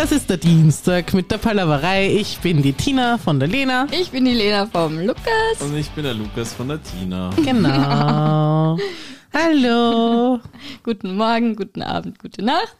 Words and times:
Das 0.00 0.12
ist 0.12 0.30
der 0.30 0.38
Dienstag 0.38 1.12
mit 1.12 1.30
der 1.30 1.36
Palaverei. 1.36 2.10
Ich 2.16 2.38
bin 2.38 2.62
die 2.62 2.72
Tina 2.72 3.18
von 3.18 3.38
der 3.38 3.48
Lena. 3.48 3.86
Ich 3.92 4.10
bin 4.10 4.24
die 4.24 4.32
Lena 4.32 4.66
vom 4.66 4.98
Lukas. 4.98 5.60
Und 5.60 5.76
ich 5.76 5.90
bin 5.90 6.04
der 6.04 6.14
Lukas 6.14 6.54
von 6.54 6.68
der 6.68 6.82
Tina. 6.82 7.28
Genau. 7.36 8.78
Hallo. 9.34 10.40
Guten 10.82 11.16
Morgen, 11.16 11.54
guten 11.54 11.82
Abend, 11.82 12.18
gute 12.18 12.42
Nacht. 12.42 12.78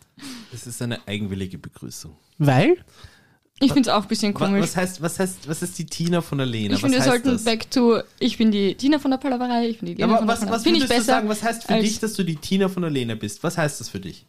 Das 0.51 0.67
ist 0.67 0.81
eine 0.81 0.99
eigenwillige 1.07 1.59
Begrüßung. 1.59 2.17
Weil? 2.39 2.79
Ich 3.59 3.75
finde 3.75 3.91
es 3.91 3.95
auch 3.95 4.05
ein 4.05 4.09
bisschen 4.09 4.33
komisch. 4.33 4.63
Was 4.63 4.77
heißt, 4.77 5.03
was 5.03 5.19
heißt, 5.19 5.47
was 5.47 5.61
ist 5.61 5.79
die 5.79 5.85
Tina 5.85 6.23
von 6.23 6.39
der 6.39 6.47
Lena? 6.47 6.73
ich 6.73 6.81
finde, 6.81 6.95
wir 6.95 7.01
was 7.01 7.07
heißt 7.07 7.25
sollten 7.25 7.33
das? 7.33 7.45
back 7.45 7.71
to, 7.71 8.01
ich 8.19 8.39
bin 8.39 8.51
die 8.51 8.75
Tina 8.77 8.99
von 8.99 9.11
der 9.11 9.19
Palaverei, 9.19 9.69
ich 9.69 9.81
bin 9.81 9.89
die 9.89 9.95
Lena 9.97 10.07
Aber 10.07 10.19
von 10.21 10.27
der 10.27 10.33
was, 10.33 10.41
Palaverei. 10.41 10.57
was 10.57 10.63
Finde 10.63 10.79
ich 10.79 10.85
würdest 10.85 10.93
du 10.95 11.03
besser 11.03 11.13
sagen, 11.19 11.29
was 11.29 11.43
heißt 11.43 11.65
für 11.65 11.81
dich, 11.81 11.99
dass 11.99 12.15
du 12.15 12.25
die 12.25 12.37
Tina 12.37 12.71
von 12.71 12.81
der 12.81 12.91
Lena 12.91 13.15
bist? 13.15 13.43
Was 13.43 13.59
heißt 13.59 13.79
das 13.79 13.91
für 13.91 14.01
dich? 14.01 14.25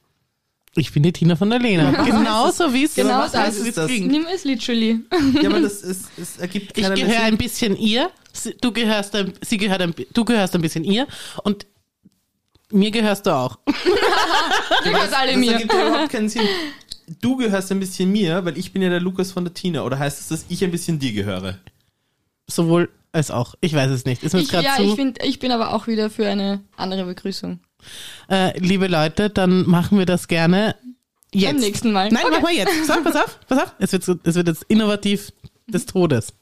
Ich 0.75 0.93
bin 0.93 1.04
die 1.04 1.11
Tina 1.11 1.36
von 1.36 1.50
der 1.50 1.60
Lena. 1.60 1.92
Genauso 2.06 2.74
wie 2.74 2.86
es 2.86 2.96
Genau 2.96 3.24
das 3.24 3.34
heißt 3.36 3.60
ist 3.60 3.68
es 3.68 3.75
das? 3.75 3.88
klingt. 3.88 4.10
Nimm 4.12 4.25
es 4.34 4.43
literally. 4.46 5.00
Ja, 5.42 5.50
aber 5.50 5.60
das 5.62 5.82
ist, 5.82 6.06
es 6.18 6.38
ergibt 6.38 6.78
Ich 6.78 6.93
gehöre 6.93 7.24
ein 7.24 7.38
bisschen 7.38 7.75
ihr, 7.75 8.10
du 8.62 8.71
gehörst 8.71 9.14
ein, 9.15 9.34
sie 9.42 9.57
gehört 9.57 9.82
ein, 9.82 9.93
du 10.14 10.24
gehörst 10.26 10.56
ein 10.56 10.62
bisschen 10.62 10.84
ihr 10.86 11.07
und 11.43 11.65
mir 12.71 12.89
gehörst 12.92 13.26
du 13.26 13.32
auch. 13.36 13.60
Ihr 14.86 14.92
gehört 14.93 15.14
alle 15.14 15.32
Das 15.34 15.39
mir. 15.42 15.52
ergibt 15.52 15.74
ja 15.74 15.88
überhaupt 15.89 16.10
keinen 16.14 16.29
Sinn. 16.29 16.48
Du 17.20 17.36
gehörst 17.36 17.70
ein 17.71 17.82
bisschen 17.82 18.10
mir, 18.10 18.46
weil 18.46 18.57
ich 18.57 18.71
bin 18.71 18.82
ja 18.82 18.88
der 18.90 19.01
Lukas 19.01 19.34
von 19.34 19.43
der 19.43 19.54
Tina. 19.54 19.84
Oder 19.84 20.00
heißt 20.00 20.21
es, 20.21 20.29
dass 20.29 20.46
ich 20.48 20.64
ein 20.64 20.71
bisschen 20.71 20.98
dir 20.98 21.12
gehöre? 21.12 21.57
Sowohl 22.48 22.90
als 23.12 23.29
auch. 23.29 23.56
Ich 23.60 23.74
weiß 23.74 23.92
es 23.92 24.06
nicht. 24.06 24.24
Ist 24.24 24.34
mir 24.34 24.46
gerade 24.46 24.64
ja, 24.64 24.76
zu. 24.78 24.84
ich, 24.84 24.96
find, 24.96 25.21
ich 25.21 25.40
bin 25.40 25.51
aber 25.51 25.74
auch 25.74 25.88
wieder 25.88 26.10
für 26.10 26.26
eine 26.28 26.62
andere 26.78 27.04
Begrüßung. 27.04 27.60
Äh, 28.30 28.58
liebe 28.60 28.88
Leute, 28.88 29.30
dann 29.30 29.68
machen 29.70 29.98
wir 29.98 30.06
das 30.06 30.28
gerne 30.28 30.76
jetzt. 31.34 31.52
Beim 31.54 31.60
nächsten 31.62 31.92
Mal. 31.92 32.09
Nein, 32.09 32.23
Okay. 32.26 32.34
mach 32.36 32.42
mal 32.42 32.54
jetzt. 32.54 32.86
So, 32.88 32.94
pass 33.04 33.16
auf, 33.16 33.40
pass 33.48 33.58
auf. 33.64 33.76
Es 33.80 33.92
wird, 33.94 34.04
so, 34.04 34.16
es 34.23 34.36
wird 34.36 34.48
jetzt 34.48 34.64
innovativ 34.68 35.32
des 35.68 35.86
Todes. 35.86 36.34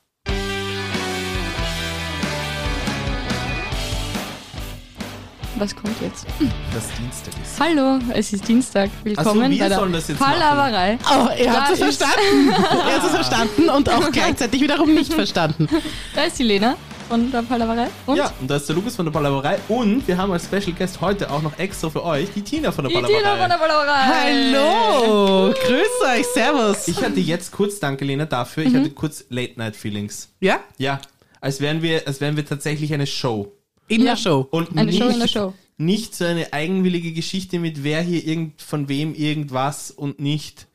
Was 5.58 5.76
kommt 5.76 6.00
jetzt? 6.02 6.26
Das 6.74 6.86
Dienstag 6.98 7.34
ist. 7.44 7.60
Hallo, 7.60 8.00
es 8.14 8.32
ist 8.32 8.48
Dienstag. 8.48 8.90
Willkommen 9.04 9.52
wir 9.52 9.60
bei 9.60 9.68
der 9.68 9.78
sollen 9.78 9.92
das 9.92 10.08
jetzt 10.08 10.18
Palaverei. 10.20 10.98
Oh, 11.12 11.28
er 11.38 11.52
hat 11.52 11.70
Da 11.70 11.74
es 11.74 11.80
verstanden. 11.80 12.50
er 12.50 12.96
hat 12.96 13.04
es 13.04 13.10
verstanden 13.12 13.70
und 13.70 13.90
auch 13.90 14.10
gleichzeitig 14.14 14.62
wiederum 14.62 14.94
nicht 14.94 15.14
verstanden. 15.14 15.68
Da 16.16 16.24
ist 16.24 16.40
die 16.40 16.44
Lena 16.44 16.78
von 17.10 17.32
der 17.32 17.42
Palaverei. 17.42 17.88
Und 18.06 18.16
Ja, 18.18 18.32
und 18.40 18.50
da 18.50 18.56
ist 18.58 18.70
der 18.70 18.76
Lukas 18.76 18.96
von 18.96 19.06
der 19.06 19.12
Palaverei. 19.12 19.58
Und 19.68 20.08
wir 20.08 20.16
haben 20.16 20.32
als 20.32 20.46
Special 20.46 20.72
Guest 20.78 21.02
heute 21.02 21.30
auch 21.32 21.42
noch 21.42 21.58
extra 21.58 21.90
für 21.90 22.04
euch 22.06 22.30
die 22.36 22.42
Tina 22.44 22.72
von 22.72 22.86
der 22.86 22.90
die 22.90 22.96
Palaverei. 23.02 23.20
Tina 23.20 23.38
von 23.38 23.50
der 23.50 23.58
Palaverei. 23.58 24.54
Hallo, 24.54 25.52
grüß 25.54 26.18
euch, 26.20 26.26
servus. 26.28 26.88
Ich 26.88 27.02
hatte 27.02 27.20
jetzt 27.20 27.52
kurz, 27.52 27.80
danke 27.80 28.06
Lena 28.06 28.26
dafür, 28.26 28.64
ich 28.64 28.74
hatte 28.76 28.92
kurz 28.92 29.26
Late-Night-Feelings. 29.30 30.30
ja, 30.40 30.60
Ja, 30.78 31.02
als 31.42 31.60
wären 31.62 31.82
wir, 31.82 32.08
als 32.08 32.22
wären 32.22 32.36
wir 32.36 32.46
tatsächlich 32.46 32.94
eine 32.94 33.08
Show. 33.08 33.52
in 33.88 34.02
Ja. 34.04 34.12
der 34.12 34.18
Show. 34.18 34.48
Und 34.52 34.72
Eine 34.78 34.86
nicht, 34.92 35.00
Show 35.02 35.10
in 35.10 35.20
der 35.20 35.28
Show. 35.28 35.54
Nicht 35.78 36.14
so 36.14 36.26
eine 36.26 36.54
eigenwillige 36.54 37.12
Geschichte 37.14 37.58
mit 37.58 37.84
wer 37.84 38.02
hier 38.02 38.24
irgend, 38.26 38.62
von 38.62 38.88
wem 38.88 39.16
irgendwas 39.16 39.90
und 39.90 40.20
nicht. 40.20 40.68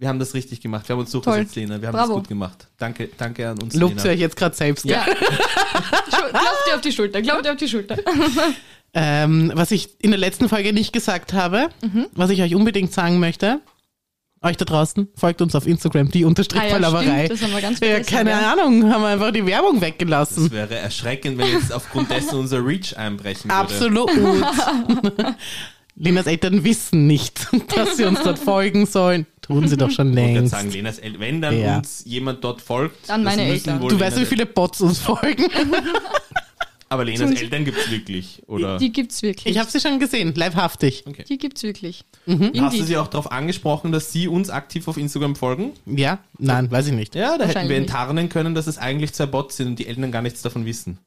Wir 0.00 0.08
haben 0.08 0.18
das 0.18 0.32
richtig 0.32 0.60
gemacht. 0.62 0.88
Wir 0.88 0.94
haben 0.94 1.00
uns 1.00 1.10
durchgesetzt, 1.10 1.54
Lena. 1.56 1.80
Wir 1.80 1.88
haben 1.88 1.94
Bravo. 1.94 2.14
das 2.14 2.16
gut 2.22 2.28
gemacht. 2.28 2.66
Danke, 2.78 3.10
danke 3.18 3.46
an 3.50 3.58
uns, 3.62 3.74
Lobt 3.74 4.02
ihr 4.02 4.10
euch 4.10 4.18
jetzt 4.18 4.34
gerade 4.34 4.56
selbst. 4.56 4.86
Ja. 4.86 5.02
Klopft 5.04 6.32
dir 6.68 6.74
auf 6.74 6.80
die 6.80 6.90
Schulter, 6.90 7.20
klopft 7.20 7.44
dir 7.44 7.50
auf 7.52 7.56
die 7.58 7.68
Schulter. 7.68 7.96
Ähm, 8.92 9.52
was 9.54 9.70
ich 9.70 9.90
in 10.02 10.10
der 10.10 10.18
letzten 10.18 10.48
Folge 10.48 10.72
nicht 10.72 10.92
gesagt 10.92 11.32
habe, 11.32 11.68
Mhm. 11.80 12.06
was 12.12 12.28
ich 12.30 12.42
euch 12.42 12.56
unbedingt 12.56 12.92
sagen 12.92 13.20
möchte, 13.20 13.60
euch 14.42 14.56
da 14.56 14.64
draußen, 14.64 15.06
folgt 15.14 15.40
uns 15.42 15.54
auf 15.54 15.64
Instagram, 15.68 16.10
die 16.10 16.24
unterstrich 16.24 16.60
Ah 16.60 16.66
ja, 16.66 16.72
Palaverei. 16.72 17.26
stimmt, 17.26 17.30
das 17.30 17.42
haben 17.42 17.54
wir 17.54 17.60
ganz 17.60 17.78
ja, 17.78 18.00
keine 18.00 18.30
ja. 18.30 18.52
Ahnung, 18.52 18.92
haben 18.92 19.02
wir 19.02 19.06
einfach 19.10 19.30
die 19.30 19.46
Werbung 19.46 19.74
Das 19.74 19.82
weggelassen. 19.90 20.50
wäre 20.50 20.74
erschreckend, 20.74 21.38
wenn 21.38 21.52
jetzt 21.52 21.72
aufgrund 21.72 22.10
dessen 22.10 22.36
unser 22.36 22.66
Reach 22.66 22.96
einbrechen 22.96 23.44
würde. 23.48 23.54
Absolut. 23.54 24.10
Lenas 25.94 26.26
Eltern 26.26 26.64
wissen 26.64 27.06
nicht, 27.06 27.46
dass 27.76 27.96
sie 27.96 28.04
uns 28.06 28.20
dort 28.24 28.40
folgen 28.40 28.86
sollen. 28.86 29.24
Tun 29.50 29.68
sie 29.68 29.76
doch 29.76 29.90
schon 29.90 30.08
Ich 30.10 30.14
längst. 30.14 30.52
sagen, 30.52 30.70
Lenas 30.70 30.98
El 30.98 31.18
wenn 31.20 31.40
dann 31.42 31.58
Ja. 31.58 31.78
uns 31.78 32.02
jemand 32.06 32.42
dort 32.44 32.60
folgt, 32.62 33.08
Dann 33.08 33.22
meine 33.24 33.42
Eltern. 33.42 33.80
wohl 33.80 33.90
Du 33.90 34.00
weißt, 34.00 34.18
wie 34.20 34.26
viele 34.26 34.46
Bots 34.46 34.80
uns 34.80 34.98
folgen. 34.98 35.44
Aber 36.92 37.04
Lenas 37.04 37.30
Eltern 37.40 37.64
gibt's 37.64 37.88
wirklich, 37.88 38.42
oder? 38.48 38.76
Die 38.78 38.90
gibt's 38.90 39.22
wirklich. 39.22 39.54
Ich 39.54 39.60
habe 39.60 39.70
sie 39.70 39.78
schon 39.78 40.00
gesehen, 40.00 40.34
leibhaftig. 40.34 41.04
die 41.28 41.38
gibt's 41.38 41.62
wirklich. 41.62 42.04
Hast 42.26 42.78
du 42.78 42.82
sie 42.82 42.96
auch 42.96 43.06
darauf 43.06 43.30
angesprochen, 43.30 43.92
dass 43.92 44.10
sie 44.12 44.26
uns 44.26 44.50
aktiv 44.50 44.88
auf 44.88 44.96
Instagram 44.96 45.36
folgen? 45.36 45.70
Ja? 45.86 46.18
Nein, 46.38 46.68
weiß 46.68 46.88
ich 46.88 46.92
nicht. 46.92 47.14
Ja, 47.14 47.38
da 47.38 47.44
hätten 47.44 47.68
wir 47.68 47.78
nicht. 47.78 47.88
enttarnen 47.90 48.28
können, 48.28 48.56
dass 48.56 48.66
es 48.66 48.76
eigentlich 48.78 49.12
zwei 49.12 49.26
Bots 49.26 49.56
sind 49.56 49.68
und 49.68 49.78
die 49.78 49.86
Eltern 49.86 50.10
gar 50.10 50.22
nichts 50.22 50.42
davon 50.42 50.66
wissen. 50.66 50.98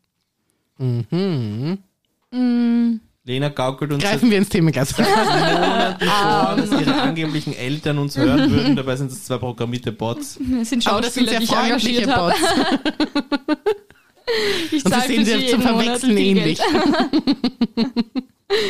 Lena 3.26 3.48
gaukelt 3.50 3.92
uns 3.94 4.04
Greifen 4.04 4.30
wir 4.30 4.38
ins 4.38 4.50
Themenglas. 4.50 4.98
Monaten 4.98 6.06
vor, 6.06 6.56
dass 6.58 6.72
ihre 6.82 6.94
angeblichen 7.02 7.56
Eltern 7.56 7.98
uns 7.98 8.18
hören 8.18 8.52
würden. 8.52 8.76
Dabei 8.76 8.98
sind 8.98 9.12
es 9.12 9.24
zwei 9.24 9.38
programmierte 9.38 9.94
Bots. 9.94 10.38
Es 10.62 10.70
sind 10.70 10.86
Aber 10.88 11.00
das 11.02 11.14
sind 11.14 11.30
Schauspieler, 11.30 11.30
sehr 11.30 11.40
die 11.40 11.46
ich 11.46 11.52
engagiert 11.54 12.08
habe. 12.08 12.34
Bots. 12.34 13.60
Ich 14.72 14.84
Und 14.86 14.94
sie 14.96 15.02
sehen 15.02 15.26
sie 15.26 15.38
dir 15.38 15.50
zum 15.50 15.62
Verwechseln 15.62 16.16
viel 16.16 16.38
ähnlich. 16.38 16.58
Geld. 16.58 16.70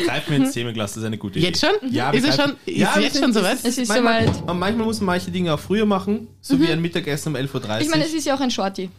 Greifen 0.04 0.30
wir 0.30 0.36
ins 0.38 0.52
Themenglas, 0.52 0.90
das 0.94 1.02
ist 1.02 1.06
eine 1.06 1.16
gute 1.16 1.38
Idee. 1.38 1.46
Jetzt 1.48 1.60
schon? 1.60 1.90
Ja, 1.90 2.10
ist 2.10 2.26
es 2.26 2.34
schon, 2.34 2.56
ist 2.66 2.76
Ja, 2.76 2.98
jetzt 2.98 3.18
schon 3.20 3.32
soweit? 3.32 3.58
Es 3.62 3.78
ist 3.78 3.88
manchmal, 3.88 4.26
soweit. 4.26 4.56
manchmal 4.56 4.84
muss 4.86 4.98
man 5.00 5.06
manche 5.06 5.30
Dinge 5.30 5.54
auch 5.54 5.60
früher 5.60 5.86
machen, 5.86 6.26
so 6.40 6.60
wie 6.60 6.66
ein 6.66 6.82
Mittagessen 6.82 7.34
um 7.34 7.40
11.30 7.40 7.54
Uhr. 7.68 7.80
Ich 7.82 7.88
meine, 7.88 8.04
es 8.04 8.12
ist 8.12 8.26
ja 8.26 8.34
auch 8.34 8.40
ein 8.40 8.50
Shorty. 8.50 8.90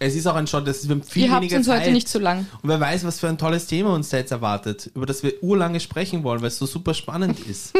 Es 0.00 0.14
ist 0.16 0.26
auch 0.26 0.34
ein 0.34 0.46
Shot, 0.48 0.66
das 0.66 0.78
ist 0.78 0.88
wir 0.88 0.96
haben 0.96 1.02
viel 1.04 1.26
Ihr 1.26 1.32
weniger 1.36 1.56
uns 1.58 1.66
Zeit. 1.66 1.82
heute 1.82 1.92
nicht 1.92 2.08
so 2.08 2.18
lang. 2.18 2.46
Und 2.62 2.68
wer 2.70 2.80
weiß, 2.80 3.04
was 3.04 3.20
für 3.20 3.28
ein 3.28 3.38
tolles 3.38 3.66
Thema 3.66 3.94
uns 3.94 4.08
da 4.08 4.16
jetzt 4.16 4.32
erwartet, 4.32 4.90
über 4.94 5.06
das 5.06 5.22
wir 5.22 5.40
urlange 5.42 5.78
sprechen 5.78 6.24
wollen, 6.24 6.40
weil 6.40 6.48
es 6.48 6.58
so 6.58 6.66
super 6.66 6.94
spannend 6.94 7.38
ist. 7.48 7.72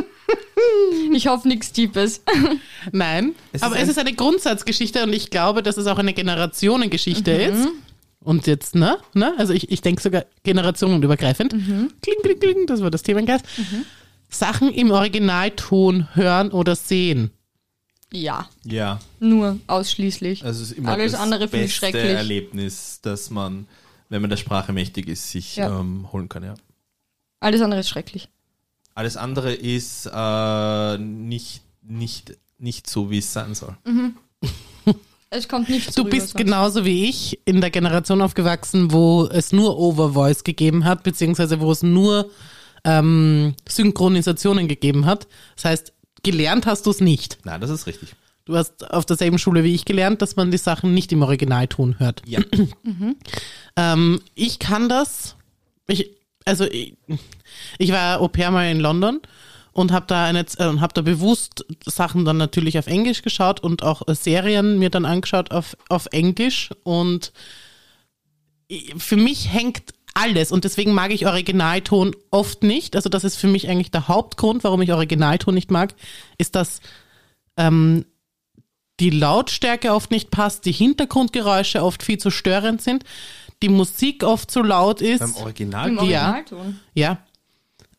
Ich 1.12 1.26
hoffe 1.26 1.48
nichts 1.48 1.72
Tiefes. 1.72 2.22
Nein, 2.92 3.34
Es 3.52 3.62
aber 3.62 3.74
ist 3.76 3.82
es 3.82 3.88
ein- 3.88 3.90
ist 3.90 3.98
eine 3.98 4.12
Grundsatzgeschichte 4.14 5.02
und 5.02 5.12
ich 5.12 5.30
glaube, 5.30 5.62
dass 5.62 5.76
es 5.78 5.86
auch 5.86 5.98
eine 5.98 6.12
Generationengeschichte 6.12 7.32
Mhm. 7.32 7.40
ist. 7.54 7.68
Und 8.22 8.46
jetzt, 8.46 8.74
ne? 8.74 8.98
ne? 9.14 9.32
Also 9.38 9.54
ich, 9.54 9.70
ich 9.70 9.80
denke 9.80 10.02
sogar 10.02 10.26
generationenübergreifend. 10.42 11.54
Mhm. 11.54 11.90
Kling, 12.02 12.16
kling, 12.22 12.38
kling, 12.38 12.66
das 12.66 12.82
war 12.82 12.90
das 12.90 13.02
Themengeist. 13.02 13.46
Sachen 14.28 14.70
im 14.70 14.90
Originalton 14.90 16.06
hören 16.14 16.50
oder 16.50 16.76
sehen. 16.76 17.30
Ja, 18.12 18.48
Ja, 18.64 18.98
nur 19.20 19.58
ausschließlich. 19.68 20.44
also 20.44 20.62
es 20.62 20.70
ist 20.72 20.78
immer 20.78 20.90
Alles 20.92 21.12
das 21.12 21.20
andere 21.20 21.48
finde 21.48 21.66
ich 21.66 21.80
beste 21.80 21.96
schrecklich. 21.96 22.16
Erlebnis, 22.16 22.98
das 23.02 23.30
man, 23.30 23.66
wenn 24.08 24.20
man 24.20 24.30
der 24.30 24.36
Sprache 24.36 24.72
mächtig 24.72 25.08
ist, 25.08 25.30
sich 25.30 25.56
Ja. 25.56 25.78
ähm, 25.80 26.10
holen 26.12 26.28
kann. 26.28 26.42
Ja. 26.42 26.54
Alles 27.40 27.60
andere 27.62 27.80
ist 27.80 27.88
schrecklich. 27.88 28.28
Alles 28.94 29.16
andere 29.16 29.52
ist 29.54 30.06
äh, 30.12 30.98
nicht, 30.98 31.62
nicht, 31.82 32.36
nicht 32.58 32.90
so, 32.90 33.10
wie 33.10 33.18
es 33.18 33.32
sein 33.32 33.54
soll. 33.54 33.76
Es 35.32 35.46
kommt 35.46 35.68
nicht 35.68 35.92
so 35.92 36.02
Du 36.02 36.10
bist 36.10 36.34
rüber, 36.34 36.42
genauso 36.44 36.84
wie 36.84 37.04
ich 37.08 37.38
in 37.44 37.60
der 37.60 37.70
Generation 37.70 38.20
aufgewachsen, 38.20 38.90
wo 38.90 39.26
es 39.26 39.52
nur 39.52 39.78
Overvoice 39.78 40.42
gegeben 40.42 40.84
hat, 40.84 41.04
beziehungsweise 41.04 41.60
wo 41.60 41.70
es 41.70 41.84
nur 41.84 42.28
ähm, 42.82 43.54
Synchronisationen 43.68 44.66
gegeben 44.66 45.06
hat. 45.06 45.28
Das 45.54 45.66
heißt, 45.66 45.92
gelernt 46.22 46.66
hast 46.66 46.86
du 46.86 46.90
es 46.90 47.00
nicht. 47.00 47.38
Nein, 47.44 47.60
das 47.60 47.70
ist 47.70 47.86
richtig. 47.86 48.14
Du 48.46 48.56
hast 48.56 48.90
auf 48.90 49.04
derselben 49.06 49.38
Schule 49.38 49.62
wie 49.64 49.74
ich 49.74 49.84
gelernt, 49.84 50.22
dass 50.22 50.34
man 50.36 50.50
die 50.50 50.58
Sachen 50.58 50.92
nicht 50.94 51.12
im 51.12 51.22
Originalton 51.22 51.98
hört. 51.98 52.22
Ja. 52.26 52.40
Ähm, 53.76 54.20
ich 54.34 54.58
kann 54.58 54.88
das. 54.88 55.36
Ich, 55.86 56.10
also 56.44 56.64
ich, 56.64 56.96
ich 57.78 57.92
war 57.92 58.20
Au 58.20 58.26
pair 58.28 58.50
mal 58.50 58.68
in 58.70 58.80
London 58.80 59.20
und 59.72 59.92
habe 59.92 60.06
da 60.08 60.24
eine, 60.24 60.40
äh, 60.40 60.78
hab 60.80 60.92
da 60.94 61.02
bewusst 61.02 61.64
Sachen 61.86 62.24
dann 62.24 62.36
natürlich 62.36 62.78
auf 62.78 62.88
Englisch 62.88 63.22
geschaut 63.22 63.60
und 63.60 63.82
auch 63.84 64.06
äh, 64.08 64.14
Serien 64.16 64.78
mir 64.80 64.90
dann 64.90 65.04
angeschaut 65.04 65.52
auf, 65.52 65.76
auf 65.88 66.06
Englisch 66.10 66.70
und 66.82 67.32
ich- 68.66 68.94
für 68.98 69.16
mich 69.16 69.52
hängt 69.52 69.94
alles 70.14 70.52
und 70.52 70.64
deswegen 70.64 70.92
mag 70.92 71.12
ich 71.12 71.26
Originalton 71.26 72.14
oft 72.30 72.62
nicht. 72.62 72.96
Also 72.96 73.08
das 73.08 73.24
ist 73.24 73.36
für 73.36 73.46
mich 73.46 73.68
eigentlich 73.68 73.90
der 73.90 74.08
Hauptgrund, 74.08 74.64
warum 74.64 74.82
ich 74.82 74.92
Originalton 74.92 75.54
nicht 75.54 75.70
mag, 75.70 75.94
ist, 76.38 76.54
dass 76.54 76.80
ähm, 77.56 78.04
die 79.00 79.10
Lautstärke 79.10 79.92
oft 79.92 80.10
nicht 80.10 80.30
passt, 80.30 80.66
die 80.66 80.72
Hintergrundgeräusche 80.72 81.82
oft 81.82 82.02
viel 82.02 82.18
zu 82.18 82.30
störend 82.30 82.82
sind, 82.82 83.04
die 83.62 83.68
Musik 83.68 84.24
oft 84.24 84.50
zu 84.50 84.62
laut 84.62 85.00
ist. 85.00 85.20
Beim 85.20 85.34
Original. 85.36 85.88
Im 85.88 85.94
Ja. 85.96 86.00
Originalton. 86.02 86.80
Ja. 86.94 87.18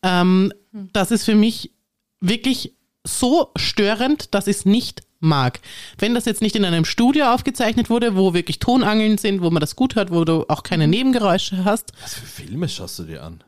Ähm, 0.02 0.52
das 0.92 1.10
ist 1.10 1.24
für 1.24 1.34
mich 1.34 1.72
wirklich 2.20 2.74
so 3.04 3.50
störend, 3.56 4.34
dass 4.34 4.46
ich 4.46 4.56
es 4.58 4.64
nicht 4.64 5.02
mag. 5.22 5.60
Wenn 5.98 6.14
das 6.14 6.24
jetzt 6.26 6.42
nicht 6.42 6.56
in 6.56 6.64
einem 6.64 6.84
Studio 6.84 7.26
aufgezeichnet 7.32 7.88
wurde, 7.90 8.16
wo 8.16 8.34
wirklich 8.34 8.58
Tonangeln 8.58 9.16
sind, 9.18 9.40
wo 9.42 9.50
man 9.50 9.60
das 9.60 9.76
gut 9.76 9.94
hört, 9.96 10.10
wo 10.10 10.24
du 10.24 10.44
auch 10.48 10.62
keine 10.62 10.86
Nebengeräusche 10.88 11.64
hast, 11.64 11.92
Was 12.02 12.14
für 12.14 12.26
Filme 12.26 12.68
schaust 12.68 12.98
du 12.98 13.04
dir 13.04 13.22
an? 13.22 13.42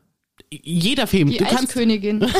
jeder 0.50 1.06
Film, 1.09 1.31
Die 1.31 1.38
du 1.38 1.44
kannst 1.44 1.71
Eiskönigin. 1.71 2.21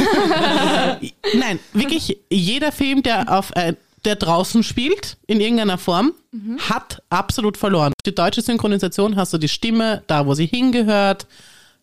Nein, 1.39 1.59
wirklich 1.73 2.19
jeder 2.31 2.71
Film, 2.73 3.03
der 3.03 3.37
auf 3.37 3.53
ein, 3.57 3.77
der 4.05 4.17
draußen 4.17 4.63
spielt, 4.63 5.17
in 5.27 5.41
irgendeiner 5.41 5.79
Form, 5.79 6.13
Mhm. 6.33 6.59
hat 6.69 7.01
absolut 7.11 7.57
verloren. 7.57 7.93
Die 8.07 8.15
deutsche 8.15 8.41
Synchronisation 8.43 9.15
hast 9.17 9.33
du 9.33 9.39
die 9.39 9.49
Stimme 9.49 10.03
da, 10.09 10.27
wo 10.27 10.35
sie 10.35 10.47
hingehört, 10.47 11.27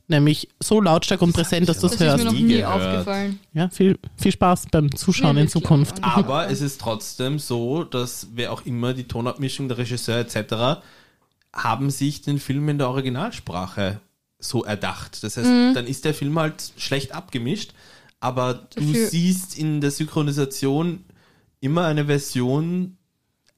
nämlich 0.08 0.50
so 0.60 0.82
lautstark 0.82 1.22
und 1.22 1.34
präsent, 1.34 1.70
dass 1.70 1.80
du 1.80 1.88
es 1.88 1.94
Das 1.94 2.02
ist 2.02 2.06
mir 2.06 2.08
hörst. 2.12 2.26
noch 2.26 2.32
nie 2.34 2.42
nie 2.44 2.58
gehört. 2.58 2.74
aufgefallen. 2.74 3.40
Ja, 3.54 3.70
viel, 3.70 3.98
viel 4.18 4.32
Spaß 4.32 4.66
beim 4.72 4.94
Zuschauen 4.96 5.36
Mir 5.36 5.42
in 5.42 5.48
Zukunft. 5.48 6.04
Aber 6.04 6.50
es 6.50 6.62
ist 6.62 6.82
trotzdem 6.82 7.40
so, 7.40 7.84
dass 7.84 8.28
wer 8.34 8.52
auch 8.52 8.66
immer 8.66 8.94
die 8.94 9.06
Tonabmischung, 9.06 9.68
der 9.68 9.78
Regisseur 9.78 10.18
etc. 10.20 10.82
haben 11.54 11.90
sich 11.90 12.22
den 12.22 12.40
Film 12.40 12.68
in 12.70 12.78
der 12.78 12.90
Originalsprache 12.90 14.00
so 14.40 14.64
erdacht. 14.64 15.24
Das 15.24 15.38
heißt, 15.38 15.48
Mhm. 15.48 15.74
dann 15.76 15.86
ist 15.88 16.04
der 16.06 16.14
Film 16.14 16.38
halt 16.40 16.72
schlecht 16.78 17.14
abgemischt, 17.14 17.74
aber 18.20 18.54
du 18.76 18.82
Dafür- 18.82 19.08
siehst 19.08 19.58
in 19.58 19.82
der 19.82 19.92
Synchronisation 19.92 21.04
immer 21.60 21.86
eine 21.86 22.06
Version, 22.06 22.98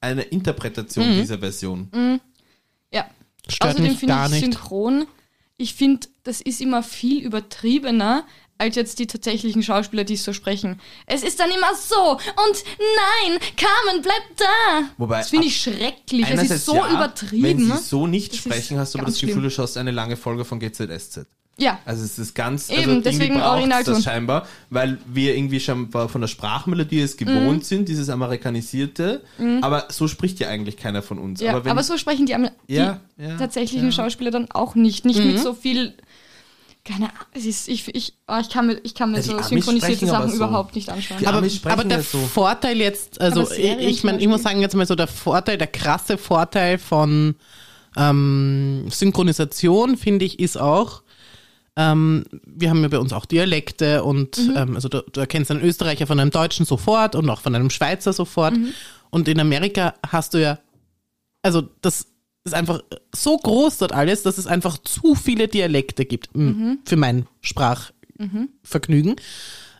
eine 0.00 0.22
Interpretation 0.22 1.08
Mhm. 1.16 1.20
dieser 1.20 1.38
Version. 1.38 1.88
Ja. 2.92 3.06
Stört 3.48 3.74
Außerdem 3.76 3.96
finde 3.96 4.14
ich 4.26 4.30
nicht. 4.30 4.40
synchron, 4.44 5.06
ich 5.56 5.74
finde, 5.74 6.08
das 6.22 6.40
ist 6.40 6.60
immer 6.60 6.82
viel 6.82 7.24
übertriebener 7.24 8.26
als 8.56 8.76
jetzt 8.76 8.98
die 8.98 9.06
tatsächlichen 9.06 9.62
Schauspieler, 9.62 10.04
die 10.04 10.14
es 10.14 10.24
so 10.24 10.32
sprechen. 10.32 10.80
Es 11.06 11.22
ist 11.22 11.40
dann 11.40 11.50
immer 11.50 11.74
so 11.74 12.12
und 12.12 12.64
nein, 12.78 13.38
Carmen, 13.56 14.02
bleib 14.02 14.22
da. 14.36 14.90
Wobei, 14.96 15.18
das 15.18 15.30
finde 15.30 15.46
ich 15.46 15.60
schrecklich. 15.60 16.28
Es 16.30 16.50
ist 16.50 16.64
so 16.64 16.76
ja, 16.76 16.92
übertrieben. 16.92 17.42
Wenn 17.42 17.58
sie 17.58 17.78
so 17.78 18.06
nicht 18.06 18.32
Das 18.32 18.40
sprechen, 18.40 18.78
hast 18.78 18.94
du 18.94 18.98
aber 18.98 19.06
das 19.06 19.16
Gefühl, 19.16 19.32
schlimm. 19.32 19.42
du 19.44 19.50
schaust 19.50 19.76
eine 19.76 19.90
lange 19.90 20.16
Folge 20.16 20.44
von 20.44 20.60
GZSZ. 20.60 21.26
Ja, 21.56 21.78
Also 21.84 22.04
es 22.04 22.18
ist 22.18 22.34
ganz, 22.34 22.68
Eben, 22.68 22.80
also 22.88 23.00
deswegen 23.02 23.40
Originalton. 23.40 23.94
das 23.94 24.02
scheinbar, 24.04 24.46
weil 24.70 24.98
wir 25.06 25.36
irgendwie 25.36 25.60
schon 25.60 25.90
von 25.90 26.20
der 26.20 26.26
Sprachmelodie 26.28 27.00
es 27.00 27.16
gewohnt 27.16 27.64
sind, 27.64 27.88
dieses 27.88 28.08
amerikanisierte, 28.08 29.22
aber 29.62 29.86
so 29.90 30.08
spricht 30.08 30.40
ja 30.40 30.48
eigentlich 30.48 30.76
keiner 30.76 31.02
von 31.02 31.18
uns. 31.18 31.40
ja. 31.40 31.54
aber 31.54 31.70
Aber, 31.70 31.82
so 31.82 31.96
sprechen 31.96 32.26
die, 32.26 32.34
Am- 32.34 32.48
die 32.68 32.74
Ja, 32.74 33.00
ja, 33.16 33.36
tatsächlichen 33.36 33.86
ja. 33.86 33.92
Schauspieler 33.92 34.30
dann 34.32 34.50
auch 34.50 34.74
nicht. 34.74 35.04
Nicht 35.04 35.20
Mhm. 35.20 35.26
mit 35.32 35.38
so 35.40 35.54
viel. 35.54 35.94
Keine 36.86 37.06
Ahnung. 37.06 37.18
Ich, 37.34 37.88
ich, 37.88 38.12
oh, 38.28 38.36
ich 38.40 38.50
kann 38.50 38.66
mir, 38.66 38.78
ich 38.82 38.94
kann 38.94 39.10
mir 39.10 39.16
Ja, 39.18 39.22
die 39.22 39.28
so 39.30 39.42
synchronisierte 39.42 40.04
Sachen 40.06 40.28
so. 40.30 40.36
überhaupt 40.36 40.74
nicht 40.74 40.90
anschauen. 40.90 41.16
Die 41.18 41.26
aber, 41.26 41.38
aber 41.72 41.84
der 41.84 41.98
ja 41.98 42.02
so. 42.02 42.18
Vorteil 42.18 42.76
jetzt, 42.78 43.20
also 43.22 43.50
ich, 43.52 43.78
ich 43.78 44.04
meine, 44.04 44.18
ich 44.20 44.28
muss 44.28 44.42
sagen 44.42 44.60
jetzt 44.60 44.74
mal 44.76 44.86
so, 44.86 44.94
der 44.94 45.06
Vorteil, 45.06 45.56
der 45.56 45.66
krasse 45.68 46.18
Vorteil 46.18 46.76
von 46.78 47.36
ähm, 47.96 48.86
Synchronisation, 48.90 49.96
finde 49.96 50.24
ich, 50.24 50.40
ist 50.40 50.58
auch, 50.60 51.02
ähm, 51.76 52.24
wir 52.46 52.70
haben 52.70 52.82
ja 52.82 52.88
bei 52.88 52.98
uns 52.98 53.12
auch 53.12 53.24
Dialekte 53.26 54.04
und 54.04 54.38
ähm, 54.56 54.74
also 54.76 54.88
du, 54.88 55.02
du 55.02 55.20
erkennst 55.20 55.50
einen 55.50 55.62
Österreicher 55.62 56.06
von 56.06 56.20
einem 56.20 56.30
Deutschen 56.30 56.64
sofort 56.66 57.14
und 57.16 57.28
auch 57.28 57.40
von 57.40 57.54
einem 57.54 57.70
Schweizer 57.70 58.12
sofort. 58.12 58.54
Und 59.10 59.28
in 59.28 59.40
Amerika 59.40 59.94
hast 60.08 60.34
du 60.34 60.38
ja, 60.40 60.58
also 61.42 61.62
das 61.80 62.06
ist 62.44 62.54
einfach 62.54 62.80
so 63.14 63.36
groß 63.36 63.78
dort 63.78 63.92
alles, 63.92 64.22
dass 64.22 64.38
es 64.38 64.46
einfach 64.46 64.78
zu 64.78 65.14
viele 65.14 65.48
Dialekte 65.48 66.04
gibt 66.04 66.34
m, 66.34 66.78
für 66.84 66.96
mein 66.96 67.26
Sprachvergnügen. 67.40 69.16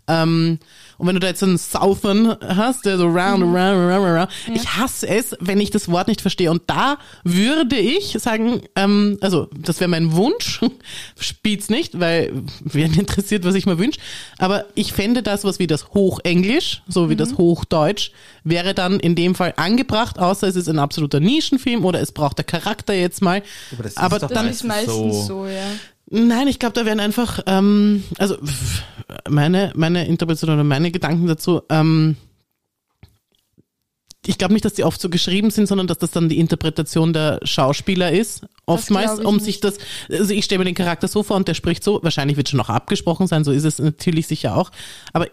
Ähm, 0.06 0.58
und 0.98 1.06
wenn 1.06 1.14
du 1.14 1.20
da 1.20 1.26
jetzt 1.28 1.42
einen 1.42 1.58
Southern 1.58 2.36
hast, 2.40 2.84
der 2.84 2.98
so 2.98 3.06
round, 3.06 3.42
round, 3.42 3.54
round, 3.54 4.04
round, 4.04 4.28
ich 4.54 4.76
hasse 4.76 5.08
es, 5.08 5.36
wenn 5.40 5.60
ich 5.60 5.70
das 5.70 5.88
Wort 5.88 6.08
nicht 6.08 6.20
verstehe. 6.20 6.50
Und 6.50 6.62
da 6.66 6.98
würde 7.24 7.76
ich 7.76 8.16
sagen, 8.20 8.62
ähm, 8.76 9.18
also 9.20 9.48
das 9.56 9.80
wäre 9.80 9.88
mein 9.88 10.12
Wunsch, 10.12 10.60
spielt's 11.18 11.68
nicht, 11.68 11.98
weil 11.98 12.32
wer 12.60 12.86
interessiert, 12.86 13.44
was 13.44 13.54
ich 13.54 13.66
mir 13.66 13.78
wünsche. 13.78 13.98
Aber 14.38 14.66
ich 14.74 14.92
fände 14.92 15.22
das, 15.22 15.44
was 15.44 15.58
wie 15.58 15.66
das 15.66 15.90
Hochenglisch, 15.94 16.82
so 16.86 17.10
wie 17.10 17.16
das 17.16 17.36
Hochdeutsch, 17.38 18.12
wäre 18.44 18.74
dann 18.74 19.00
in 19.00 19.14
dem 19.14 19.34
Fall 19.34 19.54
angebracht, 19.56 20.18
außer 20.18 20.46
es 20.46 20.56
ist 20.56 20.68
ein 20.68 20.78
absoluter 20.78 21.18
Nischenfilm 21.18 21.84
oder 21.84 22.00
es 22.00 22.12
braucht 22.12 22.38
der 22.38 22.44
Charakter 22.44 22.94
jetzt 22.94 23.22
mal. 23.22 23.42
Aber 23.72 23.82
das 23.82 23.92
ist 23.92 23.98
Aber 23.98 24.18
doch 24.18 24.28
das 24.28 24.38
dann, 24.38 24.48
ist 24.48 24.64
meistens 24.64 24.74
meistens 24.86 25.26
so. 25.26 25.44
so, 25.44 25.46
ja. 25.46 25.66
Nein, 26.06 26.48
ich 26.48 26.58
glaube, 26.58 26.74
da 26.74 26.84
werden 26.84 27.00
einfach, 27.00 27.40
ähm, 27.46 28.04
also 28.18 28.36
meine, 29.28 29.72
meine 29.74 30.06
Interpretation 30.06 30.54
oder 30.54 30.64
meine 30.64 30.90
Gedanken 30.90 31.26
dazu, 31.26 31.62
ähm, 31.70 32.16
ich 34.26 34.38
glaube 34.38 34.54
nicht, 34.54 34.64
dass 34.64 34.74
die 34.74 34.84
oft 34.84 35.00
so 35.00 35.08
geschrieben 35.10 35.50
sind, 35.50 35.66
sondern 35.66 35.86
dass 35.86 35.98
das 35.98 36.10
dann 36.10 36.28
die 36.28 36.38
Interpretation 36.38 37.12
der 37.12 37.40
Schauspieler 37.42 38.12
ist. 38.12 38.46
Oftmals, 38.66 39.20
um 39.20 39.34
nicht. 39.34 39.44
sich 39.44 39.60
das, 39.60 39.76
also 40.10 40.32
ich 40.32 40.46
stelle 40.46 40.60
mir 40.60 40.64
den 40.64 40.74
Charakter 40.74 41.08
so 41.08 41.22
vor 41.22 41.36
und 41.36 41.48
der 41.48 41.54
spricht 41.54 41.84
so, 41.84 42.00
wahrscheinlich 42.02 42.36
wird 42.36 42.48
schon 42.48 42.56
noch 42.58 42.70
abgesprochen 42.70 43.26
sein, 43.26 43.44
so 43.44 43.52
ist 43.52 43.64
es 43.64 43.78
natürlich 43.78 44.26
sicher 44.26 44.56
auch. 44.56 44.70
Aber 45.12 45.28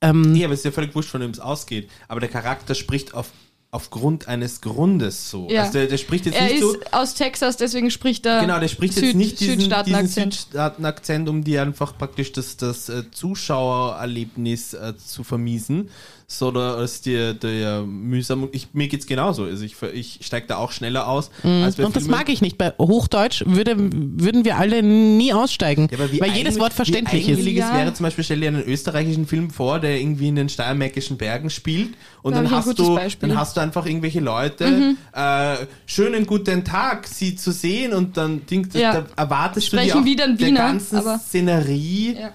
ähm, 0.00 0.32
Nee, 0.32 0.44
aber 0.44 0.54
es 0.54 0.60
ist 0.60 0.64
ja 0.64 0.72
völlig 0.72 0.94
wurscht, 0.94 1.10
von 1.10 1.20
dem 1.20 1.30
es 1.30 1.38
ausgeht. 1.40 1.88
Aber 2.08 2.20
der 2.20 2.28
Charakter 2.28 2.74
spricht 2.74 3.14
auf, 3.14 3.30
aufgrund 3.74 4.28
eines 4.28 4.60
Grundes 4.60 5.30
so. 5.30 5.48
Ja. 5.50 5.62
Also 5.62 5.72
der, 5.74 5.86
der 5.88 5.98
spricht 5.98 6.26
jetzt 6.26 6.36
Er 6.36 6.44
nicht 6.44 6.54
ist 6.54 6.60
so. 6.62 6.76
aus 6.92 7.14
Texas, 7.14 7.56
deswegen 7.56 7.90
spricht 7.90 8.24
er. 8.24 8.40
Genau, 8.40 8.60
der 8.60 8.68
spricht 8.68 8.94
Süd- 8.94 9.04
jetzt 9.06 9.14
nicht 9.16 9.40
diesen, 9.40 9.58
diesen 9.58 9.60
Südstaaten-Akzent. 9.62 10.34
Südstaaten-Akzent, 10.34 11.28
um 11.28 11.42
dir 11.42 11.62
einfach 11.62 11.98
praktisch 11.98 12.32
das, 12.32 12.56
das 12.56 12.88
äh, 12.88 13.02
Zuschauererlebnis 13.10 14.74
äh, 14.74 14.94
zu 14.96 15.24
vermiesen, 15.24 15.90
sondern 16.26 16.78
als 16.78 17.00
dir 17.02 17.34
der 17.34 17.82
mühsam. 17.82 18.48
Ich, 18.52 18.68
mir 18.72 18.88
geht's 18.88 19.06
genauso. 19.06 19.44
Also 19.44 19.64
ich, 19.64 19.76
ich 19.92 20.20
steige 20.22 20.46
da 20.46 20.56
auch 20.56 20.72
schneller 20.72 21.06
aus. 21.08 21.30
Als 21.42 21.76
bei 21.76 21.82
Mhm. 21.82 21.86
und 21.86 21.96
das 21.96 22.04
Filmen. 22.04 22.18
mag 22.18 22.28
ich 22.28 22.40
nicht. 22.40 22.56
Bei 22.58 22.72
Hochdeutsch 22.78 23.42
würde, 23.46 23.74
würden 23.78 24.44
wir 24.44 24.56
alle 24.56 24.82
nie 24.82 25.32
aussteigen, 25.32 25.88
Ja, 25.92 25.98
weil 25.98 26.30
jedes 26.32 26.58
Wort 26.58 26.72
verständlich 26.72 27.26
wie 27.28 27.32
ist. 27.32 27.56
Ja. 27.58 27.76
wäre 27.76 27.92
zum 27.94 28.04
Beispiel, 28.04 28.24
stell 28.24 28.40
dir 28.40 28.48
einen 28.48 28.62
österreichischen 28.64 29.26
Film 29.26 29.50
vor, 29.50 29.80
der 29.80 30.00
irgendwie 30.00 30.28
in 30.28 30.36
den 30.36 30.48
steiermärkischen 30.48 31.16
Bergen 31.18 31.50
spielt 31.50 31.94
und 32.22 32.34
Da 32.34 32.42
dann 32.42 32.50
hast, 32.50 32.78
du, 32.78 32.94
Beispiel. 32.94 33.28
dann 33.28 33.38
hast 33.38 33.56
du 33.56 33.60
einfach 33.60 33.84
irgendwelche 33.86 34.20
Leute, 34.20 34.94
äh, 35.12 35.56
schönen 35.86 36.26
guten 36.26 36.64
Tag, 36.64 37.06
sie 37.06 37.36
zu 37.36 37.52
sehen 37.52 37.92
und 37.92 38.16
dann 38.16 38.46
denk, 38.46 38.74
Ja. 38.74 38.92
da 38.92 39.06
erwartest 39.16 39.72
du 39.72 39.76
Sprechen 39.76 40.04
dir 40.04 40.24
auch 40.24 40.36
der 40.38 40.52
ganzen 40.52 40.96
aber- 40.98 41.18
Szenerie 41.18 42.16
Ja. 42.18 42.30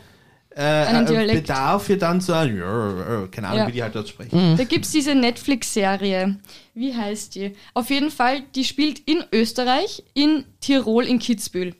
Äh, 0.59 0.85
Einen 0.87 1.07
äh, 1.07 1.33
bedarf 1.35 1.87
hier 1.87 1.97
dann 1.97 2.19
so 2.19 2.33
ein, 2.33 2.57
ja, 2.57 3.27
keine 3.31 3.47
Ahnung, 3.47 3.59
Ja. 3.59 3.67
wie 3.67 3.71
die 3.71 3.81
halt 3.83 3.95
dort 3.95 4.09
sprechen. 4.09 4.57
Da 4.57 4.63
gibt's 4.65 4.91
diese 4.91 5.15
Netflix-Serie. 5.15 6.37
Wie 6.73 6.93
heißt 6.95 7.35
die? 7.35 7.55
Auf 7.73 7.89
jeden 7.89 8.11
Fall, 8.11 8.41
die 8.55 8.65
spielt 8.65 8.99
in 8.99 9.23
Österreich, 9.31 10.03
in 10.13 10.43
Tirol, 10.59 11.05
in 11.05 11.19
Kitzbühel. 11.19 11.75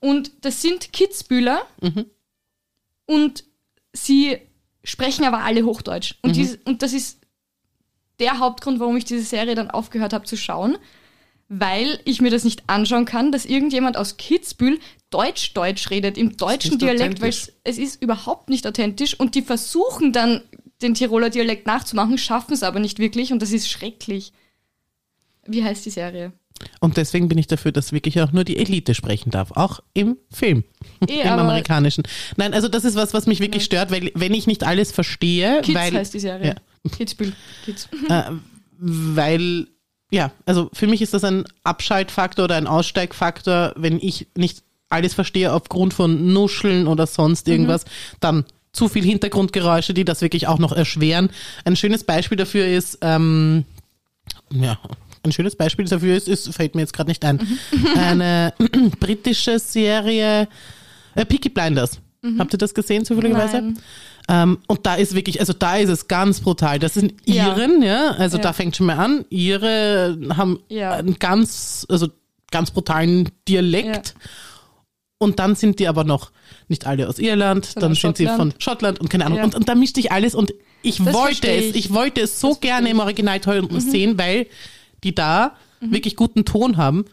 Und 0.00 0.32
das 0.44 0.60
sind 0.60 0.92
Kitzbühler 0.92 1.62
und 3.06 3.44
sie 3.92 4.38
sprechen 4.84 5.24
aber 5.24 5.44
alle 5.44 5.64
Hochdeutsch. 5.64 6.14
Und, 6.22 6.36
dies, 6.36 6.58
und 6.64 6.82
das 6.82 6.92
ist 6.92 7.20
der 8.18 8.38
Hauptgrund, 8.38 8.78
warum 8.80 8.96
ich 8.96 9.04
diese 9.04 9.22
Serie 9.22 9.54
dann 9.54 9.70
aufgehört 9.70 10.12
habe 10.12 10.24
zu 10.24 10.36
schauen, 10.36 10.76
weil 11.48 12.00
ich 12.04 12.20
mir 12.20 12.30
das 12.30 12.44
nicht 12.44 12.62
anschauen 12.66 13.04
kann, 13.04 13.32
dass 13.32 13.44
irgendjemand 13.44 13.96
aus 13.96 14.16
Kitzbühel 14.16 14.78
Deutsch-Deutsch 15.10 15.90
redet, 15.90 16.16
im 16.16 16.36
deutschen 16.36 16.78
Dialekt, 16.78 17.20
weil 17.20 17.28
es, 17.28 17.52
es 17.64 17.78
ist 17.78 18.02
überhaupt 18.02 18.48
nicht 18.48 18.66
authentisch 18.66 19.18
und 19.18 19.34
die 19.34 19.42
versuchen 19.42 20.12
dann 20.12 20.42
den 20.80 20.94
Tiroler 20.94 21.30
Dialekt 21.30 21.66
nachzumachen, 21.66 22.18
schaffen 22.18 22.54
es 22.54 22.62
aber 22.62 22.80
nicht 22.80 22.98
wirklich 22.98 23.32
und 23.32 23.42
das 23.42 23.52
ist 23.52 23.68
schrecklich. 23.68 24.32
Wie 25.46 25.62
heißt 25.62 25.84
die 25.84 25.90
Serie? 25.90 26.32
Und 26.80 26.96
deswegen 26.96 27.28
bin 27.28 27.38
ich 27.38 27.46
dafür, 27.46 27.72
dass 27.72 27.92
wirklich 27.92 28.20
auch 28.20 28.32
nur 28.32 28.44
die 28.44 28.56
Elite 28.56 28.94
sprechen 28.94 29.30
darf, 29.30 29.52
auch 29.52 29.80
im 29.94 30.16
Film, 30.30 30.64
Eh, 31.08 31.22
im 31.22 31.28
amerikanischen. 31.28 32.04
Nein, 32.36 32.54
also 32.54 32.68
das 32.68 32.84
ist 32.84 32.94
was, 32.94 33.14
was 33.14 33.26
mich 33.26 33.40
wirklich 33.40 33.64
stört, 33.64 33.90
weil 33.90 34.12
wenn 34.14 34.34
ich 34.34 34.46
nicht 34.46 34.64
alles 34.64 34.92
verstehe, 34.92 35.60
Kids 35.62 35.78
weil, 35.78 35.92
heißt 35.94 36.14
die 36.14 36.20
Serie. 36.20 36.56
Ja. 36.84 36.90
Kitzbühel. 36.90 37.32
Kids. 37.64 37.88
äh, 38.08 38.22
weil, 38.78 39.68
ja, 40.12 40.30
also 40.44 40.68
für 40.74 40.86
mich 40.86 41.00
ist 41.00 41.14
das 41.14 41.24
ein 41.24 41.44
Abschaltfaktor 41.64 42.44
oder 42.44 42.56
ein 42.56 42.66
Aussteigfaktor, 42.66 43.72
wenn 43.76 43.98
ich 43.98 44.28
nicht 44.36 44.62
alles 44.90 45.14
verstehe 45.14 45.52
aufgrund 45.52 45.94
von 45.94 46.34
Nuscheln 46.34 46.86
oder 46.86 47.06
sonst 47.06 47.48
irgendwas, 47.48 47.86
dann 48.20 48.44
zu 48.72 48.90
viel 48.90 49.04
Hintergrundgeräusche, 49.04 49.94
die 49.94 50.04
das 50.04 50.20
wirklich 50.20 50.48
auch 50.48 50.58
noch 50.58 50.72
erschweren. 50.72 51.30
Ein 51.64 51.76
schönes 51.76 52.04
Beispiel 52.04 52.36
dafür 52.36 52.66
ist, 52.66 52.98
ähm, 53.00 53.64
ja, 54.50 54.78
ein 55.22 55.32
schönes 55.32 55.56
Beispiel 55.56 55.86
dafür 55.86 56.14
ist, 56.14 56.28
ist 56.28 56.52
fällt 56.54 56.74
mir 56.74 56.82
jetzt 56.82 56.92
gerade 56.92 57.08
nicht 57.08 57.24
ein, 57.24 57.40
eine 57.96 58.52
britische 59.00 59.58
Serie, 59.58 60.46
äh, 61.14 61.24
Peaky 61.24 61.48
Blinders. 61.48 62.00
Habt 62.38 62.54
ihr 62.54 62.58
das 62.58 62.72
gesehen 62.74 63.04
zufälligerweise? 63.04 63.74
Ähm, 64.28 64.58
und 64.68 64.86
da 64.86 64.94
ist 64.94 65.14
wirklich, 65.14 65.40
also 65.40 65.52
da 65.52 65.76
ist 65.78 65.88
es 65.88 66.06
ganz 66.06 66.40
brutal. 66.40 66.78
Das 66.78 66.94
sind 66.94 67.14
Ja. 67.24 67.48
Iren, 67.48 67.82
ja, 67.82 68.12
also 68.12 68.36
Ja. 68.36 68.42
da 68.44 68.52
fängt 68.52 68.76
schon 68.76 68.86
mal 68.86 68.96
an. 68.96 69.24
Ihre 69.30 70.16
haben 70.36 70.60
Ja. 70.68 70.92
einen 70.92 71.18
ganz, 71.18 71.84
also 71.88 72.08
ganz 72.52 72.70
brutalen 72.70 73.30
Dialekt. 73.48 74.14
Und 75.18 75.38
dann 75.40 75.54
sind 75.56 75.78
die 75.80 75.88
aber 75.88 76.04
noch 76.04 76.30
nicht 76.68 76.86
alle 76.86 77.08
aus 77.08 77.18
Irland, 77.18 77.66
Sondern 77.66 77.90
dann 77.90 77.96
sind 77.96 78.16
sie 78.16 78.26
von 78.26 78.54
Schottland 78.58 79.00
und 79.00 79.08
keine 79.10 79.26
Ahnung. 79.26 79.40
Und, 79.42 79.54
und 79.54 79.68
da 79.68 79.74
mischt 79.74 79.96
sich 79.96 80.12
alles 80.12 80.34
und 80.36 80.52
ich 80.82 80.98
Das 80.98 81.12
wollte 81.14 81.46
versteh 81.46 81.58
es, 81.58 81.64
ich. 81.76 81.86
ich 81.86 81.92
wollte 81.94 82.20
es 82.20 82.40
so 82.40 82.50
Das 82.50 82.60
gerne 82.60 82.88
im 82.88 82.88
ich. 82.88 82.94
Mhm. 82.94 83.00
Original 83.00 83.40
sehen, 83.80 84.18
weil 84.18 84.46
die 85.04 85.14
da 85.14 85.56
wirklich 85.80 86.14
guten 86.14 86.44
Ton 86.44 86.76
haben. 86.76 87.04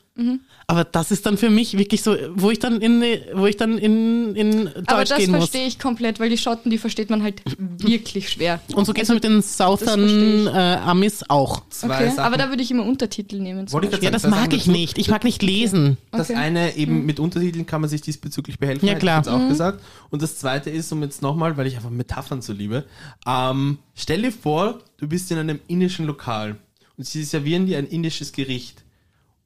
Aber 0.67 0.83
das 0.83 1.09
ist 1.11 1.25
dann 1.25 1.37
für 1.37 1.49
mich 1.49 1.77
wirklich 1.77 2.03
so, 2.03 2.15
wo 2.35 2.51
ich 2.51 2.59
dann 2.59 2.79
in, 2.81 3.01
wo 3.33 3.47
ich 3.47 3.57
dann 3.57 3.77
in, 3.77 4.35
in 4.35 4.65
Deutsch 4.65 4.83
Aber 4.87 5.03
das 5.03 5.17
gehen 5.17 5.31
muss. 5.31 5.39
verstehe 5.39 5.65
ich 5.67 5.79
komplett, 5.79 6.19
weil 6.19 6.29
die 6.29 6.37
Schotten, 6.37 6.69
die 6.69 6.77
versteht 6.77 7.09
man 7.09 7.23
halt 7.23 7.41
wirklich 7.57 8.29
schwer. 8.29 8.59
Und 8.75 8.85
so 8.85 8.93
geht 8.93 9.03
es 9.05 9.09
mit 9.09 9.23
den 9.23 9.41
Southern 9.41 10.45
äh, 10.47 10.49
Amis 10.51 11.23
auch. 11.27 11.63
Zwei 11.69 12.09
Okay, 12.09 12.19
aber 12.19 12.37
da 12.37 12.49
würde 12.49 12.61
ich 12.61 12.69
immer 12.69 12.85
Untertitel 12.85 13.39
nehmen. 13.39 13.65
ich 13.65 13.71
Beispiel. 13.71 13.99
Ja, 14.03 14.11
das 14.11 14.27
mag 14.27 14.53
ich 14.53 14.67
nicht. 14.67 14.97
Ich 14.97 15.09
mag 15.09 15.23
nicht 15.23 15.41
lesen. 15.41 15.97
Das 16.11 16.29
Okay. 16.29 16.37
eine 16.39 16.75
eben 16.75 17.05
mit 17.05 17.19
Untertiteln 17.19 17.65
kann 17.65 17.81
man 17.81 17.89
sich 17.89 18.01
diesbezüglich 18.01 18.59
behelfen. 18.59 18.87
Ja, 18.87 18.95
klar. 18.95 19.27
Auch 19.27 19.47
gesagt. 19.49 19.81
Und 20.11 20.21
das 20.21 20.37
zweite 20.37 20.69
ist, 20.69 20.91
um 20.91 21.01
jetzt 21.01 21.21
nochmal, 21.21 21.57
weil 21.57 21.65
ich 21.67 21.75
einfach 21.77 21.89
Metaphern 21.89 22.41
so 22.41 22.53
liebe, 22.53 22.85
ähm, 23.25 23.79
stell 23.95 24.21
dir 24.21 24.31
vor, 24.31 24.79
du 24.97 25.07
bist 25.07 25.31
in 25.31 25.37
einem 25.39 25.59
indischen 25.67 26.05
Lokal 26.05 26.57
und 26.97 27.07
sie 27.07 27.23
servieren 27.23 27.65
dir 27.65 27.77
ein 27.79 27.87
indisches 27.87 28.31
Gericht. 28.33 28.83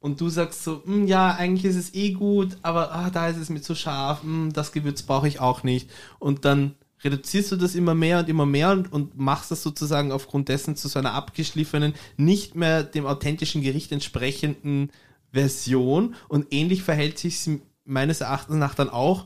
Und 0.04 0.20
du 0.20 0.28
sagst 0.28 0.62
so, 0.64 0.82
"Hm, 0.84 1.06
ja, 1.06 1.34
eigentlich 1.34 1.64
ist 1.64 1.76
es 1.76 1.94
eh 1.94 2.10
gut, 2.10 2.58
aber 2.60 2.92
ah, 2.92 3.08
da 3.08 3.28
ist 3.28 3.38
es 3.38 3.48
mir 3.48 3.62
zu 3.62 3.74
scharf, 3.74 4.22
hm, 4.22 4.52
das 4.52 4.70
Gewürz 4.70 5.00
brauche 5.00 5.26
ich 5.26 5.40
auch 5.40 5.62
nicht. 5.62 5.90
Und 6.18 6.44
dann 6.44 6.74
reduzierst 7.02 7.52
du 7.52 7.56
das 7.56 7.74
immer 7.74 7.94
mehr 7.94 8.18
und 8.18 8.28
immer 8.28 8.44
mehr 8.44 8.72
und, 8.72 8.92
und 8.92 9.18
machst 9.18 9.50
das 9.50 9.62
sozusagen 9.62 10.12
aufgrund 10.12 10.50
dessen 10.50 10.76
zu 10.76 10.88
so 10.88 10.98
einer 10.98 11.14
abgeschliffenen, 11.14 11.94
nicht 12.18 12.54
mehr 12.54 12.82
dem 12.82 13.06
authentischen 13.06 13.62
Gericht 13.62 13.92
entsprechenden 13.92 14.90
Version. 15.32 16.14
Und 16.28 16.52
ähnlich 16.52 16.82
verhält 16.82 17.18
sich 17.18 17.48
meines 17.86 18.20
Erachtens 18.20 18.56
nach 18.56 18.74
dann 18.74 18.90
auch, 18.90 19.24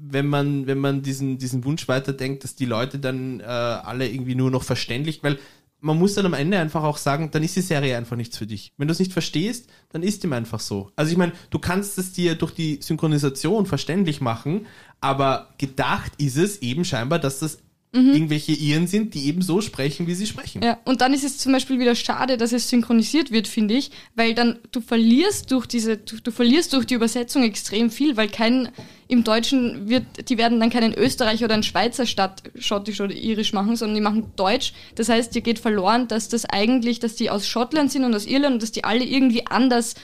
wenn 0.00 0.28
man, 0.28 0.66
wenn 0.66 0.78
man 0.78 1.02
diesen, 1.02 1.36
diesen 1.36 1.62
Wunsch 1.64 1.88
weiterdenkt, 1.88 2.42
dass 2.42 2.54
die 2.54 2.64
Leute 2.64 2.98
dann 2.98 3.40
äh, 3.40 3.42
alle 3.42 4.08
irgendwie 4.08 4.34
nur 4.34 4.50
noch 4.50 4.62
verständlich, 4.62 5.22
weil 5.22 5.38
man 5.80 5.98
muss 5.98 6.14
dann 6.14 6.26
am 6.26 6.34
Ende 6.34 6.58
einfach 6.58 6.82
auch 6.82 6.96
sagen, 6.96 7.30
dann 7.30 7.42
ist 7.42 7.56
die 7.56 7.60
Serie 7.60 7.96
einfach 7.96 8.16
nichts 8.16 8.36
für 8.36 8.46
dich. 8.46 8.72
Wenn 8.76 8.88
du 8.88 8.92
es 8.92 8.98
nicht 8.98 9.12
verstehst, 9.12 9.68
dann 9.90 10.02
ist 10.02 10.24
ihm 10.24 10.32
einfach 10.32 10.60
so. 10.60 10.90
Also 10.96 11.12
ich 11.12 11.18
meine, 11.18 11.32
du 11.50 11.58
kannst 11.58 11.98
es 11.98 12.12
dir 12.12 12.34
durch 12.34 12.52
die 12.52 12.80
Synchronisation 12.80 13.66
verständlich 13.66 14.20
machen, 14.20 14.66
aber 15.00 15.54
gedacht 15.58 16.12
ist 16.18 16.36
es 16.36 16.62
eben 16.62 16.84
scheinbar, 16.84 17.18
dass 17.18 17.40
das 17.40 17.58
irgendwelche 17.96 18.52
Iren 18.52 18.86
sind, 18.86 19.14
die 19.14 19.26
eben 19.26 19.42
so 19.42 19.60
sprechen, 19.60 20.06
wie 20.06 20.14
sie 20.14 20.26
sprechen. 20.26 20.62
Ja, 20.62 20.78
und 20.84 21.00
dann 21.00 21.14
ist 21.14 21.24
es 21.24 21.38
zum 21.38 21.52
Beispiel 21.52 21.78
wieder 21.78 21.94
schade, 21.94 22.36
dass 22.36 22.52
es 22.52 22.68
synchronisiert 22.68 23.30
wird, 23.30 23.48
finde 23.48 23.74
ich, 23.74 23.90
weil 24.14 24.34
dann 24.34 24.58
du 24.72 24.80
verlierst 24.80 25.50
durch 25.50 25.66
diese, 25.66 25.96
du, 25.96 26.16
du 26.22 26.30
verlierst 26.30 26.72
durch 26.72 26.86
die 26.86 26.94
Übersetzung 26.94 27.42
extrem 27.42 27.90
viel, 27.90 28.16
weil 28.16 28.28
kein 28.28 28.68
im 29.08 29.22
Deutschen 29.22 29.88
wird, 29.88 30.28
die 30.28 30.36
werden 30.36 30.58
dann 30.58 30.70
keinen 30.70 30.92
Österreicher 30.92 31.44
oder 31.44 31.54
einen 31.54 31.62
Schweizer 31.62 32.06
statt 32.06 32.42
Schottisch 32.58 33.00
oder 33.00 33.14
Irisch 33.14 33.52
machen, 33.52 33.76
sondern 33.76 33.94
die 33.94 34.00
machen 34.00 34.32
Deutsch. 34.34 34.72
Das 34.96 35.08
heißt, 35.08 35.34
dir 35.34 35.42
geht 35.42 35.58
verloren, 35.58 36.08
dass 36.08 36.28
das 36.28 36.44
eigentlich, 36.44 36.98
dass 36.98 37.14
die 37.14 37.30
aus 37.30 37.46
Schottland 37.46 37.92
sind 37.92 38.04
und 38.04 38.14
aus 38.14 38.26
Irland 38.26 38.54
und 38.54 38.62
dass 38.62 38.72
die 38.72 38.84
alle 38.84 39.04
irgendwie 39.04 39.46
anders 39.46 39.94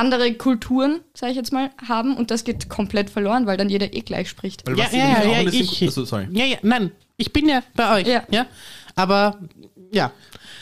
andere 0.00 0.34
Kulturen, 0.34 1.00
sage 1.14 1.32
ich 1.32 1.36
jetzt 1.36 1.52
mal, 1.52 1.70
haben 1.86 2.16
und 2.16 2.30
das 2.30 2.44
geht 2.44 2.68
komplett 2.68 3.10
verloren, 3.10 3.46
weil 3.46 3.56
dann 3.56 3.68
jeder 3.68 3.92
eh 3.92 4.00
gleich 4.00 4.28
spricht. 4.28 4.66
Weil 4.66 4.78
Ja, 4.78 4.84
was 4.86 4.92
ja, 4.92 5.22
ja, 5.22 5.42
ja, 5.42 5.48
ich, 5.50 5.82
also, 5.82 6.04
sorry. 6.04 6.26
ja, 6.32 6.44
ja, 6.46 6.56
nein, 6.62 6.90
ich 7.16 7.32
bin 7.32 7.48
ja 7.48 7.62
bei 7.74 8.00
euch, 8.00 8.06
Ja. 8.06 8.22
ja, 8.30 8.46
aber, 8.96 9.38
ja. 9.92 10.10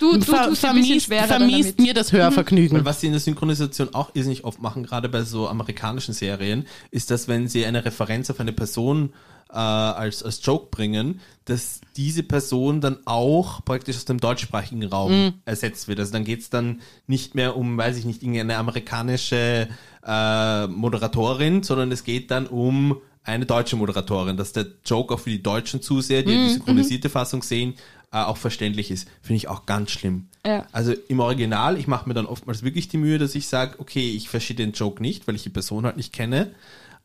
Du, 0.00 0.12
du 0.12 0.21
Ver- 0.23 0.47
tust 0.47 0.61
vermiest, 0.61 1.07
vermiest 1.07 1.30
damit. 1.30 1.80
Mir 1.80 1.92
das 1.95 2.12
Hörvergnügen. 2.12 2.78
Weil 2.78 2.85
was 2.85 3.00
sie 3.00 3.07
in 3.09 3.12
der 3.14 3.21
Synchronisation 3.21 3.95
auch 3.95 4.11
irrsinnig 4.14 4.45
oft 4.45 4.61
machen, 4.62 4.85
gerade 4.85 5.09
bei 5.09 5.23
so 5.23 5.49
amerikanischen 5.49 6.14
Serien, 6.14 6.66
ist, 6.92 7.11
dass 7.11 7.26
wenn 7.26 7.49
sie 7.49 7.66
eine 7.66 7.85
Referenz 7.85 8.30
auf 8.30 8.38
eine 8.38 8.52
Person 8.52 9.07
äh, 9.07 9.12
als, 9.55 10.23
als 10.23 10.45
Joke 10.45 10.69
bringen, 10.71 11.21
dass 11.47 11.81
diese 11.97 12.23
Person 12.23 12.81
dann 12.81 12.99
auch 13.07 13.64
praktisch 13.64 13.97
aus 13.97 14.05
dem 14.05 14.21
deutschsprachigen 14.21 14.85
Raum 14.85 15.12
Mhm. 15.12 15.33
ersetzt 15.47 15.88
wird. 15.88 15.99
Also 16.00 16.12
dann 16.12 16.25
geht's 16.25 16.50
dann 16.50 16.81
nicht 17.07 17.35
mehr 17.35 17.57
um, 17.57 17.76
weiß 17.78 17.97
ich 17.97 18.05
nicht, 18.05 18.23
irgendeine 18.23 18.57
amerikanische 18.59 19.69
äh, 20.07 20.67
Moderatorin, 20.67 21.62
sondern 21.62 21.93
es 21.93 22.05
geht 22.05 22.31
dann 22.31 22.47
um 22.47 22.97
eine 23.25 23.47
deutsche 23.47 23.76
Moderatorin, 23.76 24.37
dass 24.37 24.52
der 24.52 24.67
Joke 24.85 25.12
auch 25.14 25.21
für 25.21 25.31
die 25.31 25.43
deutschen 25.43 25.83
Zuseher, 25.83 26.23
die 26.23 26.37
Mhm, 26.37 26.43
die 26.45 26.49
synchronisierte 26.50 27.11
Fassung 27.11 27.43
sehen, 27.43 27.75
äh, 28.11 28.17
auch 28.19 28.38
verständlich 28.38 28.90
ist. 28.90 29.07
Finde 29.21 29.37
ich 29.37 29.49
auch 29.49 29.67
ganz 29.67 29.90
schlimm. 29.90 30.28
Ja. 30.47 30.67
Also 30.73 30.93
im 31.09 31.21
Original, 31.21 31.76
ich 31.78 31.87
mache 31.87 32.09
mir 32.09 32.14
dann 32.14 32.25
oftmals 32.25 32.62
wirklich 32.62 32.88
die 32.88 32.97
Mühe, 32.97 33.19
dass 33.19 33.35
ich 33.35 33.47
sage, 33.49 33.75
okay, 33.78 34.11
ich 34.12 34.31
verstehe 34.31 34.57
den 34.57 34.73
Joke 34.73 35.02
nicht, 35.02 35.26
weil 35.28 35.35
ich 35.35 35.43
die 35.43 35.50
Person 35.50 35.85
halt 35.85 35.99
nicht 35.99 36.12
kenne, 36.14 36.52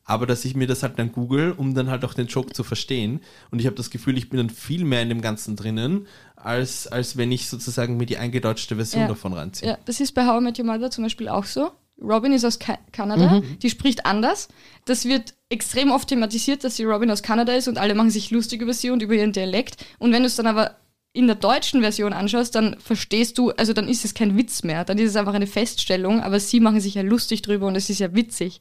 aber 0.05 0.25
dass 0.25 0.43
ich 0.45 0.55
mir 0.55 0.67
das 0.67 0.83
halt 0.83 0.99
dann 0.99 1.11
google, 1.11 1.53
um 1.55 1.73
dann 1.75 1.89
halt 1.89 2.03
auch 2.05 2.13
den 2.13 2.27
Joke 2.27 2.53
zu 2.53 2.63
verstehen. 2.63 3.21
Und 3.51 3.59
ich 3.59 3.65
habe 3.65 3.75
das 3.75 3.89
Gefühl, 3.89 4.17
ich 4.17 4.29
bin 4.29 4.37
dann 4.37 4.49
viel 4.49 4.83
mehr 4.85 5.01
in 5.01 5.09
dem 5.09 5.21
Ganzen 5.21 5.55
drinnen, 5.55 6.07
als, 6.35 6.87
als 6.87 7.15
wenn 7.17 7.31
ich 7.31 7.47
sozusagen 7.47 7.97
mir 7.97 8.05
die 8.05 8.17
eingedeutschte 8.17 8.75
Version 8.75 9.03
Ja. 9.03 9.07
davon 9.07 9.33
reinziehe. 9.33 9.69
Ja, 9.69 9.77
das 9.85 9.99
ist 9.99 10.11
bei 10.13 10.25
How 10.27 10.41
I 10.41 10.43
Met 10.43 10.59
Your 10.59 10.65
Mother 10.65 10.91
zum 10.91 11.03
Beispiel 11.05 11.29
auch 11.29 11.45
so. 11.45 11.71
Robin 12.01 12.33
ist 12.33 12.43
aus 12.43 12.59
Ka 12.59 12.77
Kanada, 12.91 13.39
Mhm. 13.39 13.59
die 13.59 13.69
spricht 13.69 14.05
anders. 14.05 14.49
Das 14.85 15.05
wird 15.05 15.35
extrem 15.49 15.91
oft 15.91 16.09
thematisiert, 16.09 16.63
dass 16.63 16.75
sie 16.75 16.83
Robin 16.83 17.09
aus 17.11 17.21
Kanada 17.23 17.53
ist 17.53 17.67
und 17.67 17.77
alle 17.77 17.93
machen 17.95 18.09
sich 18.09 18.31
lustig 18.31 18.61
über 18.61 18.73
sie 18.73 18.89
und 18.89 19.01
über 19.03 19.13
ihren 19.13 19.31
Dialekt. 19.31 19.85
Und 19.99 20.11
wenn 20.11 20.23
du 20.23 20.27
es 20.27 20.35
dann 20.35 20.47
aber 20.47 20.75
in 21.15 21.27
der 21.27 21.35
deutschen 21.35 21.81
Version 21.81 22.11
anschaust, 22.11 22.55
dann 22.55 22.75
verstehst 22.79 23.37
du, 23.37 23.51
also 23.51 23.71
dann 23.73 23.87
ist 23.87 24.03
es 24.03 24.15
kein 24.15 24.35
Witz 24.35 24.63
mehr, 24.63 24.83
dann 24.83 24.97
ist 24.97 25.11
es 25.11 25.15
einfach 25.15 25.35
eine 25.35 25.45
Feststellung, 25.45 26.21
aber 26.23 26.39
sie 26.39 26.59
machen 26.59 26.81
sich 26.81 26.95
ja 26.95 27.03
lustig 27.03 27.43
drüber 27.43 27.67
und 27.67 27.75
es 27.75 27.87
ist 27.91 27.99
ja 27.99 28.15
witzig. 28.15 28.59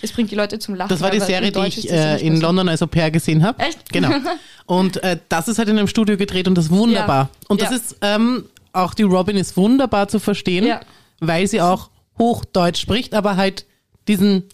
Es 0.00 0.12
bringt 0.12 0.30
die 0.30 0.36
Leute 0.36 0.60
zum 0.60 0.76
Lachen. 0.76 0.86
Mhm. 0.86 0.94
Das 0.94 1.00
war 1.00 1.10
die 1.10 1.18
Serie, 1.18 1.50
die 1.50 1.58
ich 1.66 1.82
ja 1.82 2.14
äh, 2.14 2.24
in. 2.24 2.40
London 2.40 2.68
als 2.68 2.82
Au 2.82 2.86
pair 2.86 3.10
gesehen 3.10 3.42
habe. 3.42 3.60
Echt? 3.64 3.92
Genau. 3.92 4.12
Und 4.66 5.02
äh, 5.02 5.18
das 5.28 5.48
ist 5.48 5.58
halt 5.58 5.68
in 5.70 5.76
einem 5.78 5.88
Studio 5.88 6.16
gedreht 6.16 6.46
und 6.46 6.54
das 6.54 6.66
ist 6.66 6.70
wunderbar. 6.70 7.30
Ja. 7.32 7.40
Und 7.48 7.62
das 7.62 7.70
Ja. 7.70 7.76
ist, 7.76 7.96
ähm, 8.02 8.44
auch 8.74 8.92
die 8.92 9.02
Robin 9.02 9.36
ist 9.38 9.56
wunderbar 9.56 10.08
zu 10.08 10.20
verstehen, 10.20 10.66
Ja. 10.66 10.80
weil 11.20 11.46
sie 11.48 11.62
auch 11.62 11.88
Hochdeutsch 12.18 12.78
spricht, 12.78 13.14
aber 13.14 13.36
halt 13.36 13.64
diesen, 14.08 14.44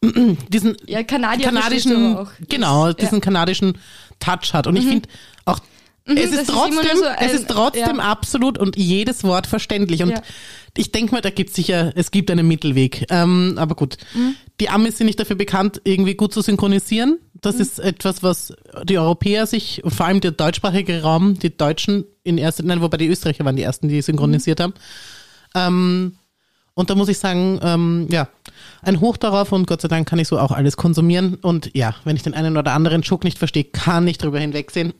diesen 0.48 0.76
Ja, 0.86 1.02
kanadischen, 1.02 2.26
genau, 2.48 2.92
diesen 2.92 3.20
kanadischen 3.20 3.78
Touch 4.20 4.52
hat. 4.54 4.66
Und 4.68 4.76
ich 4.76 4.86
finde 4.86 5.08
es 6.16 6.30
das 6.30 6.32
ist 6.32 6.40
ist 6.42 6.50
trotzdem, 6.50 6.74
nur 6.74 6.96
so 6.96 7.04
ein- 7.04 7.16
es 7.20 7.32
ist 7.34 7.48
trotzdem 7.48 7.96
ja. 7.96 8.02
absolut 8.02 8.58
und 8.58 8.76
jedes 8.76 9.24
Wort 9.24 9.46
verständlich. 9.46 10.02
Und 10.02 10.10
Ja. 10.10 10.22
ich 10.76 10.92
denke 10.92 11.12
mal, 11.12 11.20
da 11.20 11.30
gibt 11.30 11.50
es 11.50 11.56
sicher, 11.56 11.92
es 11.96 12.10
gibt 12.10 12.30
einen 12.30 12.46
Mittelweg. 12.48 13.06
Ähm, 13.10 13.54
aber 13.58 13.74
gut, 13.74 13.96
Mhm. 14.14 14.34
die 14.60 14.68
Amis 14.70 14.98
sind 14.98 15.06
nicht 15.06 15.20
dafür 15.20 15.36
bekannt, 15.36 15.80
irgendwie 15.84 16.14
gut 16.14 16.32
zu 16.32 16.40
synchronisieren. 16.40 17.18
Das 17.40 17.56
Mhm. 17.56 17.60
ist 17.60 17.78
etwas, 17.80 18.22
was 18.22 18.52
die 18.84 18.98
Europäer 18.98 19.46
sich, 19.46 19.82
vor 19.86 20.06
allem 20.06 20.20
der 20.20 20.32
deutschsprachige 20.32 21.02
Raum, 21.02 21.38
die 21.38 21.56
Deutschen 21.56 22.04
in 22.24 22.38
erster, 22.38 22.62
nein, 22.64 22.80
wobei 22.80 22.96
die 22.96 23.06
Österreicher 23.08 23.44
waren 23.44 23.56
die 23.56 23.62
ersten, 23.62 23.88
die 23.88 24.02
synchronisiert 24.02 24.60
haben. 24.60 24.74
Ähm, 25.54 26.16
und 26.74 26.90
da 26.90 26.94
muss 26.94 27.08
ich 27.08 27.18
sagen, 27.18 27.58
ähm, 27.62 28.06
ja, 28.10 28.28
ein 28.82 29.00
Hoch 29.00 29.16
darauf 29.16 29.50
und 29.52 29.66
Gott 29.66 29.80
sei 29.80 29.88
Dank 29.88 30.08
kann 30.08 30.18
ich 30.20 30.28
so 30.28 30.38
auch 30.38 30.52
alles 30.52 30.76
konsumieren. 30.76 31.34
Und 31.36 31.70
ja, 31.74 31.94
wenn 32.04 32.14
ich 32.16 32.22
den 32.22 32.34
einen 32.34 32.56
oder 32.56 32.72
anderen 32.72 33.02
Joke 33.02 33.26
nicht 33.26 33.38
verstehe, 33.38 33.64
kann 33.64 34.06
ich 34.06 34.18
drüber 34.18 34.38
hinwegsehen. 34.38 34.92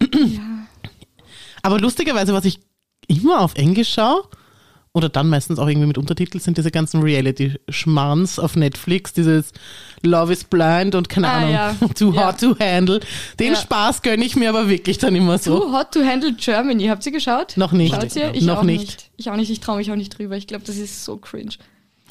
Aber 1.62 1.78
lustigerweise, 1.78 2.32
was 2.32 2.44
ich 2.44 2.60
immer 3.06 3.40
auf 3.40 3.54
Englisch 3.54 3.92
schaue, 3.94 4.22
oder 4.94 5.08
dann 5.10 5.28
meistens 5.28 5.58
auch 5.58 5.68
irgendwie 5.68 5.86
mit 5.86 5.98
Untertitel, 5.98 6.40
sind 6.40 6.56
diese 6.58 6.70
ganzen 6.70 7.02
Reality-Schmarns 7.02 8.38
auf 8.38 8.56
Netflix, 8.56 9.12
dieses 9.12 9.52
Love 10.02 10.32
is 10.32 10.44
Blind 10.44 10.94
und 10.94 11.08
keine 11.08 11.28
Ah, 11.28 11.36
Ahnung, 11.36 11.50
ja. 11.52 11.74
Too 11.94 12.12
Ja. 12.12 12.28
Hot 12.28 12.40
to 12.40 12.58
Handle. 12.58 13.00
Den 13.38 13.52
Ja. 13.52 13.58
Spaß 13.60 14.02
gönne 14.02 14.24
ich 14.24 14.34
mir 14.34 14.48
aber 14.48 14.68
wirklich 14.68 14.98
dann 14.98 15.14
immer 15.14 15.38
so. 15.38 15.60
Too 15.60 15.72
Hot 15.72 15.92
to 15.92 16.00
Handle 16.04 16.32
Germany. 16.34 16.86
Habt 16.86 17.04
ihr 17.06 17.12
geschaut? 17.12 17.56
Noch 17.56 17.72
nicht. 17.72 17.94
Schaut 17.94 18.16
ihr? 18.16 18.34
Ich 18.34 18.44
Noch 18.44 18.58
auch 18.58 18.62
nicht. 18.62 18.80
nicht. 18.80 19.10
Ich 19.16 19.30
auch 19.30 19.36
nicht. 19.36 19.50
Ich 19.50 19.60
traue 19.60 19.76
mich 19.76 19.90
auch 19.92 19.96
nicht 19.96 20.18
drüber. 20.18 20.36
Ich 20.36 20.46
glaube, 20.46 20.64
das 20.64 20.76
ist 20.76 21.04
so 21.04 21.16
cringe. 21.18 21.52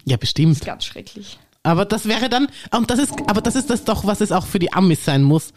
Ja, 0.05 0.15
bestimmt. 0.17 0.63
Ganz 0.63 0.85
schrecklich. 0.85 1.37
Aber 1.63 1.83
das 1.83 2.07
wäre 2.07 2.29
dann, 2.29 2.47
und 2.71 2.89
das 2.89 2.99
ist, 2.99 3.11
aber 3.27 3.41
das 3.41 3.55
ist 3.57 3.69
das 3.69 3.83
doch, 3.83 4.05
was 4.05 4.21
es 4.21 4.31
auch 4.31 4.45
für 4.45 4.59
die 4.59 4.71
Amis 4.71 5.03
sein 5.03 5.23
muss. 5.23 5.51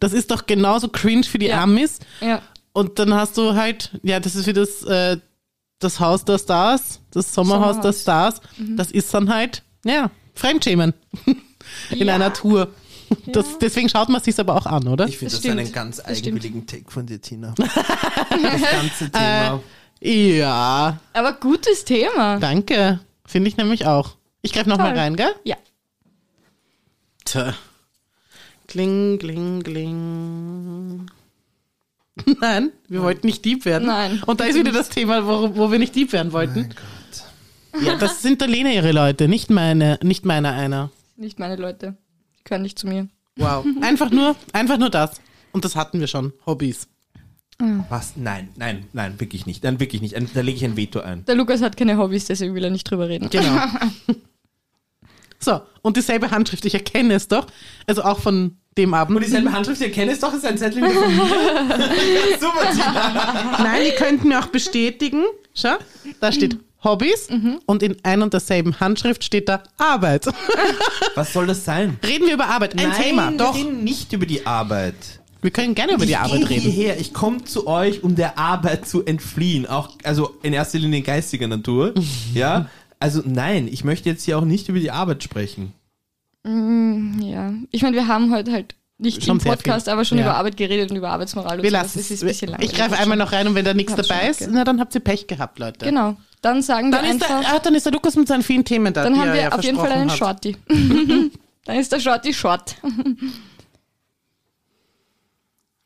Das 0.00 0.12
ist 0.12 0.32
doch 0.32 0.46
genauso 0.46 0.88
cringe 0.88 1.22
für 1.22 1.38
die 1.38 1.46
Mm. 1.46 1.50
Ja. 1.50 1.62
Amis. 1.62 1.98
Ja. 2.20 2.42
Und 2.76 2.98
dann 2.98 3.14
hast 3.14 3.38
du 3.38 3.54
halt, 3.54 3.90
ja, 4.02 4.20
das 4.20 4.34
ist 4.36 4.46
wie 4.46 4.52
das, 4.52 4.82
äh, 4.82 5.16
das 5.78 5.98
Haus 5.98 6.26
der 6.26 6.36
Stars, 6.38 7.00
das 7.10 7.32
Sommerhaus 7.32 7.80
der 7.80 7.94
Sommerhaus. 7.94 8.36
Stars. 8.36 8.40
Das 8.76 8.90
ist 8.90 9.14
dann 9.14 9.32
halt, 9.32 9.62
ja, 9.82 10.10
Fremdschämen 10.34 10.92
in 11.90 12.06
Ja. 12.06 12.14
einer 12.16 12.34
Tour. 12.34 12.68
Das, 13.26 13.58
deswegen 13.58 13.88
schaut 13.88 14.10
man 14.10 14.20
sich 14.22 14.38
aber 14.38 14.54
auch 14.56 14.66
an, 14.66 14.88
oder? 14.88 15.06
Ich 15.08 15.16
finde 15.16 15.32
Das 15.32 15.40
das, 15.40 15.50
einen 15.50 15.72
ganz 15.72 16.00
eigenwilligen 16.04 16.66
Take 16.66 16.90
von 16.90 17.06
dir, 17.06 17.18
Tina. 17.18 17.54
das 17.56 17.74
ganze 17.74 19.10
Thema. 19.10 19.62
Ja, 20.00 20.98
Aber 21.14 21.32
gutes 21.32 21.86
Thema. 21.86 22.38
danke. 22.40 23.00
Finde 23.24 23.48
ich 23.48 23.56
nämlich 23.56 23.86
auch. 23.86 24.16
Ich 24.42 24.52
greife 24.52 24.68
nochmal 24.68 24.94
rein, 24.98 25.16
gell? 25.16 25.34
Ja. 25.44 25.56
Tja. 27.24 27.54
Kling, 28.68 29.18
kling, 29.18 29.62
kling. 29.62 31.06
Nein, 32.40 32.72
wir 32.88 33.02
wollten 33.02 33.26
nicht 33.26 33.44
Dieb 33.44 33.64
werden. 33.64 33.86
Nein. 33.86 34.22
Und 34.26 34.40
da 34.40 34.44
ist 34.44 34.56
wieder 34.56 34.72
das 34.72 34.88
Thema, 34.88 35.26
wo, 35.26 35.54
wo 35.56 35.70
wir 35.70 35.78
nicht 35.78 35.94
Dieb 35.94 36.12
werden 36.12 36.32
wollten. 36.32 36.70
Ja, 37.84 37.96
das 37.96 38.22
sind 38.22 38.40
der 38.40 38.48
Lena 38.48 38.70
ihre 38.70 38.92
Leute, 38.92 39.28
nicht 39.28 39.50
meine, 39.50 39.98
nicht 40.02 40.24
meiner 40.24 40.52
einer. 40.52 40.90
Nicht 41.16 41.38
meine 41.38 41.56
Leute. 41.56 41.96
Die 42.38 42.44
können 42.44 42.62
nicht 42.62 42.78
zu 42.78 42.86
mir. 42.86 43.08
Wow. 43.36 43.66
Einfach 43.82 44.10
nur, 44.10 44.34
einfach 44.52 44.78
nur 44.78 44.88
das. 44.88 45.20
Und 45.52 45.64
das 45.64 45.76
hatten 45.76 46.00
wir 46.00 46.06
schon. 46.06 46.32
Hobbys. 46.46 46.88
Was? 47.88 48.14
Nein, 48.16 48.48
nein, 48.56 48.86
nein, 48.92 49.18
wirklich 49.18 49.46
nicht. 49.46 49.64
Nein, 49.64 49.80
wirklich 49.80 50.02
nicht. 50.02 50.14
Da 50.34 50.40
lege 50.40 50.56
ich 50.56 50.64
ein 50.64 50.76
Veto 50.76 51.00
ein. 51.00 51.24
Der 51.26 51.34
Lukas 51.34 51.62
hat 51.62 51.76
keine 51.76 51.96
Hobbys, 51.96 52.26
deswegen 52.26 52.54
will 52.54 52.64
er 52.64 52.70
nicht 52.70 52.90
drüber 52.90 53.08
reden. 53.08 53.28
Genau. 53.30 53.60
So, 55.38 55.60
und 55.82 55.96
dieselbe 55.96 56.30
Handschrift, 56.30 56.64
ich 56.64 56.74
erkenne 56.74 57.14
es 57.14 57.28
doch. 57.28 57.46
Also 57.86 58.02
auch 58.02 58.20
von 58.20 58.56
dem 58.76 58.94
Abend. 58.94 59.16
Und 59.16 59.24
dieselbe 59.24 59.52
Handschrift, 59.52 59.80
ihr 59.80 59.90
kennt 59.90 60.12
es 60.12 60.20
doch, 60.20 60.32
ist 60.34 60.44
ein 60.44 60.58
Zettel 60.58 60.82
von 60.88 61.16
mir. 61.16 61.24
Super, 62.40 62.70
Tina. 62.72 63.58
Nein, 63.62 63.82
die 63.86 63.94
könnten 63.96 64.28
mir 64.28 64.38
auch 64.40 64.46
bestätigen. 64.48 65.22
Schau, 65.54 65.76
da 66.20 66.30
steht 66.32 66.58
Hobbys 66.84 67.28
und 67.64 67.82
in 67.82 67.96
ein 68.02 68.22
und 68.22 68.32
derselben 68.32 68.78
Handschrift 68.78 69.24
steht 69.24 69.48
da 69.48 69.62
Arbeit. 69.78 70.26
Was 71.14 71.32
soll 71.32 71.46
das 71.46 71.64
sein? 71.64 71.98
Reden 72.06 72.26
wir 72.26 72.34
über 72.34 72.46
Arbeit. 72.46 72.78
Ein 72.78 72.90
Nein, 72.90 73.02
Thema. 73.02 73.30
wir 73.30 73.38
Doch. 73.38 73.56
reden 73.56 73.82
nicht 73.82 74.12
über 74.12 74.26
die 74.26 74.46
Arbeit. 74.46 74.94
Wir 75.42 75.50
können 75.50 75.74
gerne 75.74 75.92
über 75.94 76.04
die 76.04 76.12
ich 76.12 76.18
Arbeit 76.18 76.40
gehe 76.40 76.48
reden. 76.50 76.70
hierher, 76.70 77.00
ich 77.00 77.12
komme 77.14 77.44
zu 77.44 77.66
euch, 77.66 78.02
um 78.02 78.14
der 78.16 78.38
Arbeit 78.38 78.86
zu 78.86 79.04
entfliehen. 79.04 79.66
Auch, 79.66 79.90
also 80.02 80.36
in 80.42 80.52
erster 80.52 80.78
Linie 80.78 81.02
geistiger 81.02 81.46
Natur. 81.48 81.94
ja. 82.34 82.68
Also 82.98 83.22
nein, 83.24 83.68
ich 83.70 83.84
möchte 83.84 84.08
jetzt 84.08 84.24
hier 84.24 84.38
auch 84.38 84.44
nicht 84.44 84.68
über 84.68 84.78
die 84.78 84.90
Arbeit 84.90 85.22
sprechen. 85.22 85.72
Ja, 86.46 87.52
ich 87.72 87.82
meine, 87.82 87.96
wir 87.96 88.06
haben 88.06 88.32
heute 88.32 88.52
halt 88.52 88.74
nicht 88.98 89.24
Schon 89.24 89.38
im 89.38 89.44
Podcast, 89.44 89.88
aber 89.88 90.04
schon 90.04 90.16
Ja. 90.18 90.24
über 90.24 90.36
Arbeit 90.36 90.56
geredet 90.56 90.90
und 90.90 90.96
über 90.96 91.10
Arbeitsmoral 91.10 91.56
und 91.58 91.62
Wir 91.64 91.70
sowas. 91.70 91.82
lassen 91.82 91.98
Es 91.98 92.10
ist 92.10 92.22
ein 92.22 92.28
bisschen 92.28 92.48
Ich 92.48 92.52
langweilig. 92.52 92.74
greife 92.76 92.96
einmal 92.98 93.18
noch 93.18 93.32
rein 93.32 93.46
und 93.48 93.54
wenn 93.54 93.64
da 93.64 93.74
nichts 93.74 93.94
dabei 93.94 94.20
schon, 94.20 94.30
ist, 94.30 94.42
okay. 94.42 94.50
na 94.52 94.64
dann 94.64 94.80
habt 94.80 94.94
ihr 94.94 95.00
Pech 95.00 95.26
gehabt, 95.26 95.58
Leute. 95.58 95.84
Genau. 95.86 96.16
Dann 96.40 96.62
sagen 96.62 96.90
wir 96.90 96.98
Dann 96.98 97.04
ist, 97.06 97.12
einfach, 97.22 97.40
der, 97.40 97.54
ah, 97.54 97.58
dann 97.58 97.74
ist 97.74 97.84
der 97.84 97.92
Lukas 97.92 98.14
mit 98.16 98.28
seinen 98.28 98.42
vielen 98.42 98.64
Themen 98.64 98.94
da. 98.94 99.02
dann 99.02 99.18
haben 99.18 99.32
wir 99.32 99.40
ja 99.40 99.52
auf 99.52 99.62
jeden 99.64 99.76
Fall 99.76 99.90
einen 99.90 100.10
hat. 100.10 100.16
Shorty. 100.18 100.56
dann 101.64 101.76
ist 101.78 101.90
der 101.92 102.00
Shorty 102.00 102.32
short. 102.32 102.76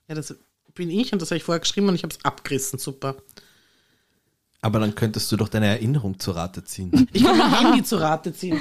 Ja, 0.09 0.17
das 0.17 0.35
bin 0.75 0.91
ich 0.91 1.13
und 1.13 1.23
das 1.23 1.31
habe 1.31 1.37
ich 1.37 1.45
vorher 1.45 1.61
geschrieben 1.61 1.89
und 1.89 1.95
ich 1.95 2.03
habe 2.03 2.13
es 2.13 2.25
abgerissen. 2.25 2.79
Super. 2.81 3.15
Aber 4.61 4.81
dann 4.81 4.95
könntest 4.97 5.31
du 5.31 5.37
doch 5.37 5.49
deine 5.49 5.67
Erinnerung 5.67 6.19
zu 6.19 6.33
Rate 6.33 6.65
ziehen. 6.65 7.09
Ich 7.13 7.23
kann 7.23 7.39
mein 7.39 7.55
Handy 7.61 7.85
zu 7.85 7.97
Rate 8.01 8.33
ziehen. 8.35 8.59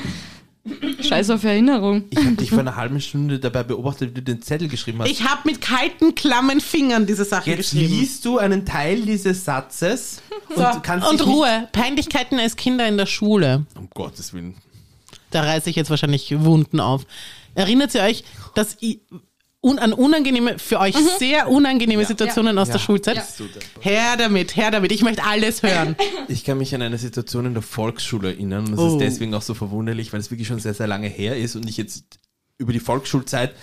Scheiß 1.01 1.29
auf 1.29 1.43
Erinnerung. 1.43 2.03
Ich 2.09 2.17
habe 2.19 2.31
dich 2.35 2.49
vor 2.49 2.59
einer 2.59 2.75
halben 2.75 2.99
Stunde 3.01 3.39
dabei 3.39 3.63
beobachtet, 3.63 4.11
wie 4.11 4.13
du 4.15 4.21
den 4.21 4.41
Zettel 4.41 4.67
geschrieben 4.67 4.99
hast. 5.01 5.09
Ich 5.09 5.23
habe 5.27 5.41
mit 5.45 5.61
kalten, 5.61 6.15
klammen 6.15 6.61
Fingern 6.61 7.05
diese 7.05 7.25
Sachen 7.25 7.49
Jetzt 7.49 7.71
geschrieben. 7.71 7.93
liest 7.93 8.25
du 8.25 8.37
einen 8.37 8.65
Teil 8.65 9.01
dieses 9.01 9.45
Satzes 9.45 10.21
So, 10.55 10.65
und 10.67 10.83
kannst 10.83 11.07
und 11.07 11.19
dich 11.19 11.27
Ruhe. 11.27 11.67
Peinlichkeiten 11.71 12.39
als 12.39 12.55
Kinder 12.55 12.87
in 12.87 12.97
der 12.97 13.05
Schule. 13.05 13.65
Um 13.75 13.89
Gottes 13.91 14.33
Willen. 14.33 14.55
Da 15.31 15.43
reiße 15.43 15.69
ich 15.69 15.75
jetzt 15.75 15.89
wahrscheinlich 15.91 16.33
Wunden 16.43 16.79
auf. 16.79 17.05
Erinnert 17.53 17.93
ihr 17.93 18.01
euch, 18.01 18.23
dass 18.55 18.77
ich 18.79 18.99
un 19.61 19.77
an 19.77 19.91
unangenehme, 19.93 20.57
für 20.57 20.79
euch 20.79 20.95
sehr 21.17 21.49
unangenehme 21.49 22.05
Situationen 22.05 22.57
aus 22.57 22.67
der 22.67 22.77
Ja. 22.77 22.81
Schulzeit? 22.81 23.15
Ja. 23.17 23.23
Her 23.81 24.15
damit, 24.17 24.55
her 24.55 24.71
damit. 24.71 24.91
Ich 24.91 25.01
möchte 25.03 25.23
alles 25.23 25.63
hören. 25.63 25.95
Ich 26.29 26.43
kann 26.45 26.57
mich 26.59 26.73
an 26.75 26.81
eine 26.81 26.97
Situation 26.97 27.45
in 27.47 27.53
der 27.55 27.63
Volksschule 27.63 28.29
erinnern 28.29 28.65
und 28.67 28.71
das 28.73 28.79
Oh. 28.79 28.87
ist 28.93 28.99
deswegen 28.99 29.33
auch 29.33 29.41
so 29.41 29.53
verwunderlich, 29.55 30.13
weil 30.13 30.19
es 30.19 30.29
wirklich 30.31 30.47
schon 30.47 30.59
sehr, 30.59 30.73
sehr 30.75 30.87
lange 30.87 31.07
her 31.07 31.35
ist 31.37 31.55
und 31.55 31.67
ich 31.67 31.75
jetzt 31.77 32.19
über 32.57 32.71
die 32.71 32.79
Volksschulzeit 32.79 33.53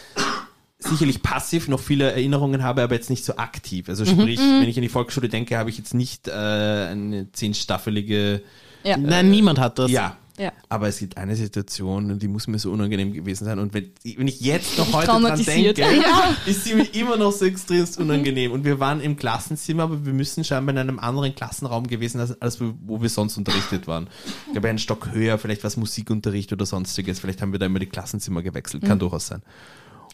sicherlich 0.78 1.22
passiv 1.22 1.68
noch 1.68 1.80
viele 1.80 2.10
Erinnerungen 2.10 2.62
habe, 2.62 2.82
aber 2.82 2.94
jetzt 2.94 3.08
nicht 3.08 3.24
so 3.24 3.36
aktiv. 3.36 3.88
Also 3.88 4.04
sprich, 4.04 4.38
wenn 4.38 4.68
ich 4.68 4.76
an 4.76 4.82
die 4.82 4.88
Volksschule 4.90 5.28
denke, 5.28 5.56
habe 5.56 5.70
ich 5.70 5.78
jetzt 5.78 5.94
nicht 5.94 6.28
äh, 6.28 6.32
eine 6.32 7.30
zehnstaffelige 7.32 8.42
Ja. 8.84 8.96
Nein, 8.98 9.30
niemand 9.30 9.58
hat 9.58 9.78
das. 9.78 9.90
Ja. 9.90 10.16
Ja. 10.38 10.52
Aber 10.68 10.88
es 10.88 10.98
gibt 10.98 11.16
eine 11.16 11.34
Situation, 11.34 12.10
und 12.10 12.22
die 12.22 12.28
muss 12.28 12.46
mir 12.46 12.58
so 12.58 12.70
unangenehm 12.70 13.12
gewesen 13.12 13.44
sein. 13.44 13.58
Und 13.58 13.72
wenn, 13.72 13.90
wenn 14.04 14.28
ich 14.28 14.40
jetzt 14.40 14.76
noch 14.76 14.92
heute 14.92 15.06
dran 15.06 15.22
Traumatisiert. 15.22 15.78
denke, 15.78 16.04
ist 16.46 16.64
sie 16.64 16.74
mir 16.74 16.94
immer 16.94 17.16
noch 17.16 17.32
so 17.32 17.46
extremst 17.46 17.98
unangenehm. 17.98 18.52
Und 18.52 18.64
wir 18.64 18.78
waren 18.78 19.00
im 19.00 19.16
Klassenzimmer, 19.16 19.84
aber 19.84 20.04
wir 20.04 20.12
müssen 20.12 20.44
scheinbar 20.44 20.74
in 20.74 20.78
einem 20.78 20.98
anderen 20.98 21.34
Klassenraum 21.34 21.86
gewesen, 21.86 22.20
als, 22.20 22.40
als 22.40 22.60
wo 22.60 23.00
wir 23.00 23.08
sonst 23.08 23.38
unterrichtet 23.38 23.86
waren. 23.86 24.08
Ich 24.46 24.52
glaube, 24.52 24.68
einen 24.68 24.78
Stock 24.78 25.12
höher, 25.12 25.38
vielleicht 25.38 25.64
was 25.64 25.76
Musikunterricht 25.76 26.52
oder 26.52 26.66
sonstiges. 26.66 27.18
Vielleicht 27.18 27.40
haben 27.40 27.52
wir 27.52 27.58
da 27.58 27.66
immer 27.66 27.78
die 27.78 27.86
Klassenzimmer 27.86 28.42
gewechselt. 28.42 28.84
Kann 28.84 28.98
durchaus 28.98 29.28
sein. 29.28 29.42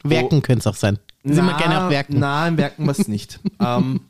Werken 0.05 0.43
könnte 0.43 0.61
es 0.61 0.67
auch 0.67 0.76
sein. 0.76 0.99
Sind 1.25 1.45
wir 1.45 1.57
gerne 1.57 1.85
auf 1.85 1.91
Werken. 1.91 2.19
Na, 2.19 2.49
im 2.49 2.57
Werken 2.59 2.87
war 2.87 2.97
es 2.97 3.09
nicht. 3.09 3.41
ähm, 3.61 4.00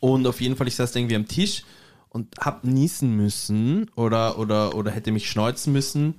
und 0.00 0.26
auf 0.26 0.40
jeden 0.40 0.56
Fall, 0.56 0.68
ich 0.68 0.76
saß 0.76 0.92
da 0.92 0.98
irgendwie 0.98 1.16
am 1.16 1.26
Tisch 1.26 1.64
und 2.10 2.38
hab 2.38 2.64
niesen 2.64 3.16
müssen 3.16 3.90
oder, 3.96 4.38
oder, 4.38 4.74
oder 4.74 4.90
hätte 4.90 5.12
mich 5.12 5.30
schneuzen 5.30 5.72
müssen 5.72 6.14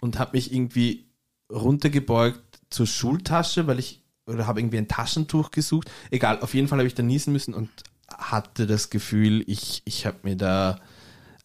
und 0.00 0.18
hab 0.18 0.32
mich 0.32 0.52
irgendwie 0.52 1.06
runtergebeugt 1.52 2.60
zur 2.70 2.86
Schultasche, 2.86 3.66
weil 3.66 3.78
ich, 3.78 4.02
oder 4.26 4.46
habe 4.46 4.60
irgendwie 4.60 4.78
ein 4.78 4.88
Taschentuch 4.88 5.50
gesucht. 5.50 5.90
Egal, 6.10 6.40
auf 6.40 6.54
jeden 6.54 6.68
Fall 6.68 6.78
habe 6.78 6.88
ich 6.88 6.94
da 6.94 7.02
niesen 7.02 7.32
müssen 7.32 7.54
und 7.54 7.68
hatte 8.08 8.66
das 8.66 8.90
Gefühl, 8.90 9.44
ich, 9.46 9.82
ich 9.84 10.06
habe 10.06 10.18
mir 10.22 10.36
da, 10.36 10.80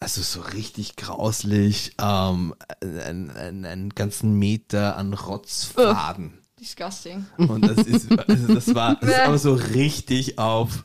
also 0.00 0.22
so 0.22 0.40
richtig 0.40 0.96
grauslich, 0.96 1.94
ähm, 2.00 2.54
einen, 2.80 3.30
einen, 3.30 3.64
einen 3.64 3.88
ganzen 3.90 4.38
Meter 4.38 4.96
an 4.96 5.12
Rotzfaden. 5.12 6.38
Disgusting. 6.58 7.26
Und 7.36 7.66
das 7.66 7.86
ist, 7.86 8.16
also 8.28 8.54
das 8.54 8.74
war, 8.74 8.96
das 9.00 9.10
ist 9.10 9.20
aber 9.20 9.38
so 9.38 9.54
richtig 9.54 10.38
auf, 10.38 10.84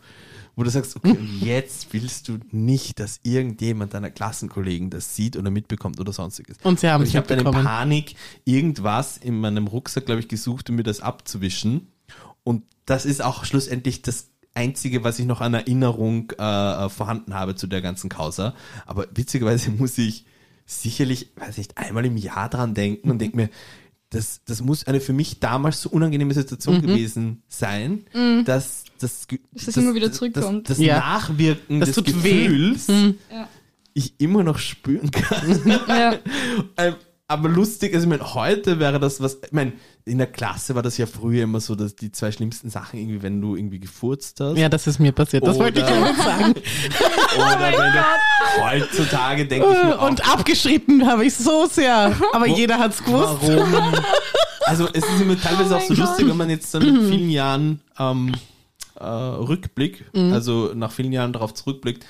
wo 0.57 0.63
du 0.63 0.71
sagst, 0.71 0.95
okay, 0.95 1.11
und 1.11 1.39
jetzt 1.39 1.93
willst 1.93 2.27
du 2.27 2.39
nicht, 2.49 2.99
dass 2.99 3.19
irgendjemand 3.21 3.93
deiner 3.93 4.09
Klassenkollegen 4.09 4.89
das 4.89 5.15
sieht 5.15 5.37
oder 5.37 5.51
mitbekommt 5.51 5.99
oder 5.99 6.11
sonstiges. 6.11 6.57
Und 6.63 6.79
sie 6.79 6.89
haben 6.89 7.01
Und 7.01 7.03
es 7.03 7.09
ich 7.11 7.15
habe 7.15 7.27
dann 7.27 7.45
in. 7.45 7.63
Panik 7.63 8.15
irgendwas 8.43 9.17
in 9.17 9.39
meinem 9.39 9.67
Rucksack, 9.67 10.07
glaube 10.07 10.19
ich, 10.19 10.27
gesucht, 10.27 10.71
um 10.71 10.75
mir 10.75 10.83
das 10.83 10.99
abzuwischen. 10.99 11.91
Und 12.43 12.63
das 12.85 13.05
ist 13.05 13.23
auch 13.23 13.45
schlussendlich 13.45 14.01
das 14.01 14.31
Einzige, 14.55 15.03
was 15.03 15.19
ich 15.19 15.27
noch 15.27 15.41
an 15.41 15.53
Erinnerung 15.53 16.31
äh, 16.31 16.89
vorhanden 16.89 17.35
habe 17.35 17.53
zu 17.53 17.67
der 17.67 17.83
ganzen 17.83 18.09
Causa. 18.09 18.55
Aber 18.87 19.05
witzigerweise 19.13 19.69
muss 19.77 19.95
ich 19.99 20.25
sicherlich, 20.65 21.33
weiß 21.35 21.59
nicht, 21.59 21.77
einmal 21.77 22.03
im 22.07 22.17
Jahr 22.17 22.49
dran 22.49 22.73
denken 22.73 23.11
und 23.11 23.19
denke 23.19 23.37
mir, 23.37 23.49
das, 24.09 24.41
das 24.45 24.63
muss 24.63 24.87
eine 24.87 25.01
für 25.01 25.13
mich 25.13 25.39
damals 25.39 25.83
so 25.83 25.89
unangenehme 25.89 26.33
Situation 26.33 26.81
gewesen 26.81 27.43
sein, 27.47 28.05
dass 28.45 28.85
das, 28.97 29.27
Dass 29.53 29.65
das 29.65 29.77
immer 29.77 29.93
wieder 29.93 30.11
zurückkommt. 30.11 30.69
Das, 30.69 30.77
das 30.77 30.85
Ja. 30.85 30.99
Nachwirken 30.99 31.79
Das 31.79 31.91
des. 31.91 32.03
Gefühls 32.03 32.87
Ja. 32.87 33.47
ich 33.93 34.13
immer 34.19 34.43
noch 34.43 34.57
spüren 34.59 35.11
kann. 35.11 35.61
ja. 35.87 36.15
Ähm, 36.77 36.95
aber 37.29 37.49
lustig, 37.49 37.93
also 37.93 38.05
ich 38.05 38.09
meine, 38.09 38.33
heute 38.35 38.79
wäre 38.79 39.01
das 39.01 39.19
was, 39.19 39.37
ich 39.43 39.51
meine, 39.51 39.73
in 40.05 40.17
der 40.17 40.27
Klasse 40.27 40.75
war 40.75 40.81
das 40.81 40.97
ja 40.97 41.05
früher 41.05 41.43
immer 41.43 41.59
so, 41.59 41.75
dass 41.75 41.93
die 41.93 42.09
zwei 42.13 42.31
schlimmsten 42.31 42.69
Sachen 42.69 42.97
irgendwie, 42.99 43.21
wenn 43.21 43.41
du 43.41 43.57
irgendwie 43.57 43.81
gefurzt 43.81 44.39
hast. 44.39 44.57
Ja, 44.57 44.69
das 44.69 44.87
ist 44.87 44.99
mir 44.99 45.11
passiert. 45.11 45.45
Das 45.45 45.59
wollte 45.59 45.81
ich 45.81 45.85
damit 45.85 46.15
sagen. 46.15 46.53
Oder 47.35 47.59
wenn 47.59 47.93
du, 47.93 48.63
heutzutage 48.63 49.45
denke 49.45 49.67
ich 49.67 49.83
mir 49.83 49.99
auch, 49.99 50.07
Und 50.07 50.25
abgeschrieben 50.31 51.05
habe 51.05 51.25
ich 51.25 51.33
so 51.33 51.65
sehr. 51.65 52.15
Aber 52.31 52.47
jeder 52.47 52.79
hat's 52.79 53.03
gewusst. 53.03 53.39
warum? 53.41 53.93
Also 54.65 54.85
es 54.91 55.05
ist 55.05 55.21
immer 55.21 55.39
teilweise 55.39 55.77
auch 55.77 55.81
so 55.81 55.93
mein 55.93 56.01
lustig, 56.01 56.27
wenn 56.27 56.35
man 56.37 56.49
jetzt 56.49 56.73
dann 56.73 56.83
mit 56.83 57.09
vielen 57.09 57.29
Jahren 57.29 57.79
ähm, 57.97 58.33
äh, 58.99 59.05
Rückblick, 59.05 60.05
also 60.31 60.71
nach 60.73 60.91
vielen 60.91 61.11
Jahren 61.11 61.33
darauf 61.33 61.53
zurückblickt, 61.53 62.05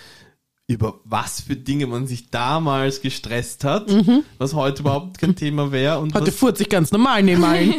über 0.69 0.99
was 1.05 1.39
für 1.39 1.55
Dinge 1.55 1.87
man 1.87 2.07
sich 2.07 2.29
damals 2.29 3.01
gestresst 3.01 3.63
hat, 3.63 3.89
was 4.37 4.53
heute 4.53 4.81
überhaupt 4.81 5.17
kein 5.17 5.33
Thema 5.33 5.71
wäre. 5.71 5.99
Und 5.99 6.13
Heute 6.13 6.27
was, 6.27 6.35
furzt 6.35 6.57
sich 6.57 6.67
ganz 6.67 6.91
normal 6.91 7.23
neben 7.23 7.41
allen. 7.45 7.73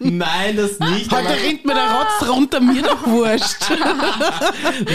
nein, 0.00 0.56
das 0.56 0.78
nicht. 0.80 1.12
Heute 1.12 1.28
aber, 1.28 1.36
rennt 1.36 1.66
mir 1.66 1.74
der 1.74 1.90
Rotz 1.90 2.30
runter, 2.30 2.60
mir 2.60 2.80
doch 2.82 3.06
wurscht. 3.06 3.56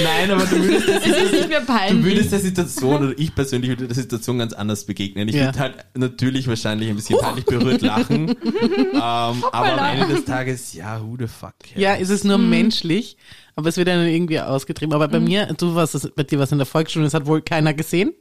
nein, 0.03 0.31
aber 0.31 0.43
du 0.45 0.57
würdest, 0.59 0.87
das, 0.87 1.05
Es 1.05 1.17
ist 1.25 1.31
nicht 1.33 1.49
mehr 1.49 1.61
du 1.61 2.03
würdest 2.03 2.31
der 2.31 2.39
Situation, 2.39 3.03
oder 3.09 3.13
ich 3.19 3.35
persönlich 3.35 3.69
würde 3.69 3.85
der 3.85 3.95
Situation 3.95 4.39
ganz 4.39 4.53
anders 4.53 4.83
begegnen. 4.85 5.27
Ich 5.27 5.35
Ja. 5.35 5.45
würde 5.45 5.59
halt 5.59 5.75
natürlich 5.93 6.47
wahrscheinlich 6.47 6.89
ein 6.89 6.95
bisschen 6.95 7.19
peinlich 7.19 7.45
berührt 7.45 7.83
lachen. 7.83 8.29
ähm, 8.59 8.95
aber 8.95 9.43
am 9.53 9.99
Ende 9.99 10.15
des 10.15 10.25
Tages, 10.25 10.73
ja, 10.73 10.99
who 10.99 11.15
the 11.19 11.27
fuck. 11.27 11.53
Ja, 11.75 11.93
es 11.95 12.09
ist 12.09 12.23
nur 12.23 12.39
Mhm. 12.39 12.49
menschlich, 12.49 13.17
aber 13.61 13.69
es 13.69 13.77
wird 13.77 13.87
dann 13.87 14.05
irgendwie 14.07 14.39
ausgetrieben. 14.39 14.93
Aber 14.93 15.07
bei 15.07 15.19
mir, 15.19 15.45
du 15.57 15.73
warst 15.75 15.95
es, 15.95 16.09
bei 16.15 16.23
dir 16.23 16.39
was 16.39 16.51
in 16.51 16.57
der 16.57 16.67
Volksschule, 16.67 17.05
das 17.05 17.13
hat 17.13 17.25
wohl 17.25 17.41
keiner 17.41 17.73
gesehen. 17.73 18.11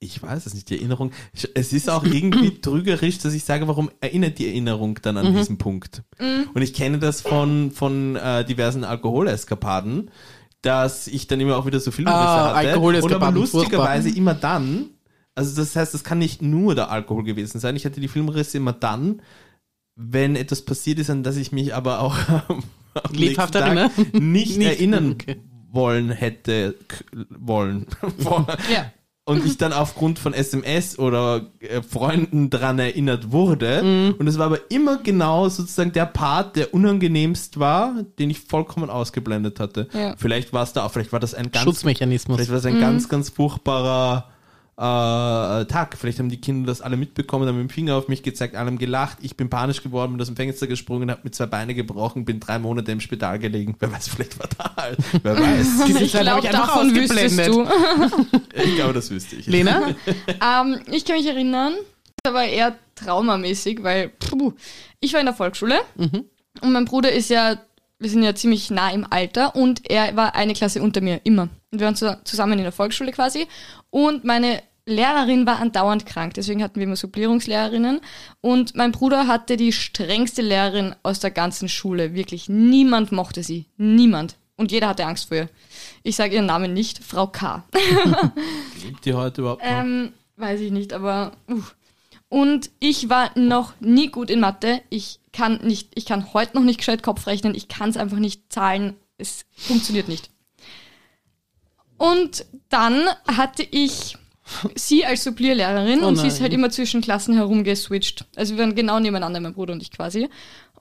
Ich 0.00 0.22
weiß 0.22 0.44
es 0.44 0.52
nicht, 0.54 0.68
die 0.68 0.76
Erinnerung. 0.76 1.12
Es 1.54 1.72
ist 1.72 1.88
auch 1.88 2.04
irgendwie 2.04 2.50
trügerisch, 2.60 3.18
dass 3.18 3.32
ich 3.32 3.44
sage, 3.44 3.66
warum 3.68 3.90
erinnert 4.00 4.38
die 4.38 4.46
Erinnerung 4.48 4.98
dann 5.00 5.14
Mhm. 5.14 5.20
an 5.26 5.36
diesen 5.36 5.56
Punkt? 5.58 6.02
Und 6.52 6.60
ich 6.60 6.74
kenne 6.74 6.98
das 6.98 7.20
von, 7.22 7.70
von 7.70 8.16
äh, 8.16 8.44
diversen 8.44 8.84
Alkoholeskapaden, 8.84 10.10
dass 10.62 11.06
ich 11.06 11.26
dann 11.26 11.40
immer 11.40 11.56
auch 11.56 11.64
wieder 11.66 11.80
so 11.80 11.90
Filmrisse 11.90 12.16
Ah, 12.18 12.54
hatte. 12.54 12.60
Und 12.66 12.66
Alkoholeskapaden, 12.70 13.22
aber 13.28 13.38
lustigerweise 13.38 14.02
furchtbar. 14.08 14.18
immer 14.18 14.34
dann, 14.34 14.90
also 15.34 15.56
das 15.56 15.74
heißt, 15.76 15.94
das 15.94 16.04
kann 16.04 16.18
nicht 16.18 16.42
nur 16.42 16.74
der 16.74 16.90
Alkohol 16.90 17.22
gewesen 17.24 17.58
sein. 17.60 17.76
Ich 17.76 17.84
hatte 17.86 18.00
die 18.00 18.08
Filmrisse 18.08 18.58
immer 18.58 18.72
dann, 18.72 19.22
wenn 19.96 20.36
etwas 20.36 20.62
passiert 20.62 20.98
ist, 20.98 21.08
an 21.08 21.22
das 21.22 21.36
ich 21.36 21.52
mich 21.52 21.74
aber 21.74 22.00
auch 22.00 22.16
am 22.94 23.12
Lebhaft 23.14 23.54
nächsten 23.54 23.76
Tag 23.76 24.12
nicht, 24.20 24.58
Nicht, 24.58 24.68
erinnern 24.68 25.12
okay. 25.12 25.36
wollen 25.70 26.10
hätte 26.10 26.76
wollen. 27.30 27.86
Ja. 28.72 28.92
und 29.26 29.46
ich 29.46 29.56
dann 29.56 29.72
aufgrund 29.72 30.18
von 30.18 30.34
SMS 30.34 30.98
oder 30.98 31.50
äh, 31.60 31.80
Freunden 31.82 32.50
dran 32.50 32.78
erinnert 32.78 33.32
wurde. 33.32 34.14
Und 34.18 34.26
es 34.26 34.38
war 34.38 34.46
aber 34.46 34.70
immer 34.70 34.98
genau 34.98 35.48
sozusagen 35.48 35.92
der 35.92 36.06
Part, 36.06 36.56
der 36.56 36.74
unangenehmst 36.74 37.58
war, 37.58 38.04
den 38.18 38.30
ich 38.30 38.40
vollkommen 38.40 38.90
ausgeblendet 38.90 39.60
hatte. 39.60 39.88
Ja. 39.92 40.14
Vielleicht 40.18 40.52
war 40.52 40.62
es 40.62 40.72
da 40.74 40.84
auch, 40.84 40.92
vielleicht 40.92 41.12
war 41.12 41.20
das 41.20 41.34
ein 41.34 41.50
ganz, 41.50 41.64
Schutzmechanismus. 41.64 42.36
vielleicht 42.36 42.50
war 42.50 42.58
es 42.58 42.66
ein 42.66 42.80
ganz, 42.80 43.08
ganz 43.08 43.30
furchtbarer 43.30 44.28
äh, 44.76 45.64
Tag. 45.66 45.96
Vielleicht 45.98 46.18
haben 46.18 46.28
die 46.28 46.40
Kinder 46.40 46.66
das 46.66 46.80
alle 46.80 46.96
mitbekommen, 46.96 47.46
haben 47.46 47.56
mit 47.56 47.70
dem 47.70 47.72
Finger 47.72 47.96
auf 47.96 48.08
mich 48.08 48.22
gezeigt, 48.22 48.56
alle 48.56 48.66
haben 48.66 48.78
gelacht. 48.78 49.18
Ich 49.22 49.36
bin 49.36 49.48
panisch 49.48 49.82
geworden, 49.82 50.12
bin 50.12 50.20
aus 50.20 50.26
dem 50.26 50.36
Fenster 50.36 50.66
gesprungen, 50.66 51.10
habe 51.10 51.20
mit 51.24 51.34
zwei 51.34 51.46
Beine 51.46 51.74
gebrochen, 51.74 52.24
bin 52.24 52.40
drei 52.40 52.58
Monate 52.58 52.90
im 52.92 53.00
Spital 53.00 53.38
gelegen. 53.38 53.76
Wer 53.78 53.92
weiß, 53.92 54.08
vielleicht 54.08 54.38
war 54.38 54.48
da 54.58 54.74
halt. 54.76 54.98
Wer 55.22 55.38
weiß. 55.38 55.66
Ich 56.04 56.12
glaube, 56.12 56.40
ich 56.40 56.48
einfach 56.48 56.66
davon 56.66 56.94
wüsstest 56.94 57.46
du. 57.46 57.66
Ich 58.64 58.74
glaube, 58.76 58.92
das 58.92 59.10
wüsste 59.10 59.36
ich. 59.36 59.46
Lena? 59.46 59.82
Ähm, 60.28 60.80
ich 60.90 61.04
kann 61.04 61.16
mich 61.16 61.26
erinnern, 61.26 61.74
das 62.22 62.34
war 62.34 62.44
eher 62.44 62.76
traumamäßig, 62.94 63.82
weil 63.82 64.08
puh, 64.08 64.52
ich 65.00 65.12
war 65.12 65.20
in 65.20 65.26
der 65.26 65.34
Volksschule 65.34 65.80
und 65.96 66.72
mein 66.72 66.84
Bruder 66.84 67.12
ist 67.12 67.30
ja, 67.30 67.58
wir 67.98 68.10
sind 68.10 68.22
ja 68.22 68.34
ziemlich 68.34 68.70
nah 68.70 68.90
im 68.90 69.06
Alter 69.08 69.54
und 69.56 69.88
er 69.90 70.16
war 70.16 70.34
eine 70.34 70.54
Klasse 70.54 70.82
unter 70.82 71.00
mir, 71.00 71.20
immer. 71.24 71.48
Und 71.74 71.80
wir 71.80 71.86
waren 71.86 71.96
zu, 71.96 72.20
zusammen 72.22 72.52
in 72.52 72.62
der 72.62 72.70
Volksschule 72.72 73.10
quasi 73.10 73.48
und 73.90 74.22
meine 74.22 74.62
Lehrerin 74.86 75.44
war 75.44 75.58
andauernd 75.58 76.06
krank, 76.06 76.34
deswegen 76.34 76.62
hatten 76.62 76.76
wir 76.76 76.84
immer 76.84 76.94
Supplierungslehrerinnen 76.94 78.00
und 78.40 78.76
mein 78.76 78.92
Bruder 78.92 79.26
hatte 79.26 79.56
die 79.56 79.72
strengste 79.72 80.40
Lehrerin 80.40 80.94
aus 81.02 81.18
der 81.18 81.32
ganzen 81.32 81.68
Schule, 81.68 82.14
wirklich 82.14 82.48
niemand 82.48 83.10
mochte 83.10 83.42
sie, 83.42 83.66
niemand. 83.76 84.36
Und 84.56 84.70
jeder 84.70 84.86
hatte 84.86 85.04
Angst 85.04 85.26
vor 85.26 85.36
ihr. 85.36 85.48
Ich 86.04 86.14
sage 86.14 86.36
ihren 86.36 86.46
Namen 86.46 86.72
nicht, 86.72 87.02
Frau 87.02 87.26
K. 87.26 87.64
Lebt 88.84 89.04
die 89.04 89.14
heute 89.14 89.40
überhaupt 89.40 89.64
noch? 89.64 89.68
Ähm, 89.68 90.12
weiß 90.36 90.60
ich 90.60 90.70
nicht, 90.70 90.92
aber. 90.92 91.32
Uh. 91.50 91.60
Und 92.28 92.70
ich 92.78 93.08
war 93.08 93.36
noch 93.36 93.72
nie 93.80 94.10
gut 94.10 94.30
in 94.30 94.38
Mathe. 94.38 94.80
Ich 94.90 95.18
kann 95.32 95.58
nicht, 95.64 95.90
ich 95.96 96.06
kann 96.06 96.32
heute 96.34 96.56
noch 96.56 96.62
nicht 96.62 96.78
gescheit 96.78 97.02
Kopf 97.02 97.26
rechnen. 97.26 97.56
Ich 97.56 97.66
kann 97.66 97.90
es 97.90 97.96
einfach 97.96 98.18
nicht 98.18 98.52
zahlen. 98.52 98.94
Es 99.18 99.44
funktioniert 99.56 100.06
nicht. 100.06 100.30
Und 101.98 102.44
dann 102.68 103.08
hatte 103.26 103.62
ich 103.62 104.16
sie 104.74 105.06
als 105.06 105.24
Supplierlehrerin 105.24 106.02
Oh 106.02 106.08
und 106.08 106.16
sie 106.16 106.26
ist 106.26 106.40
halt 106.40 106.52
immer 106.52 106.70
zwischen 106.70 107.00
Klassen 107.00 107.34
herumgeswitcht. 107.34 108.26
Also 108.36 108.56
wir 108.56 108.64
waren 108.64 108.74
genau 108.74 109.00
nebeneinander, 109.00 109.40
mein 109.40 109.54
Bruder 109.54 109.72
und 109.72 109.82
ich 109.82 109.90
quasi. 109.90 110.28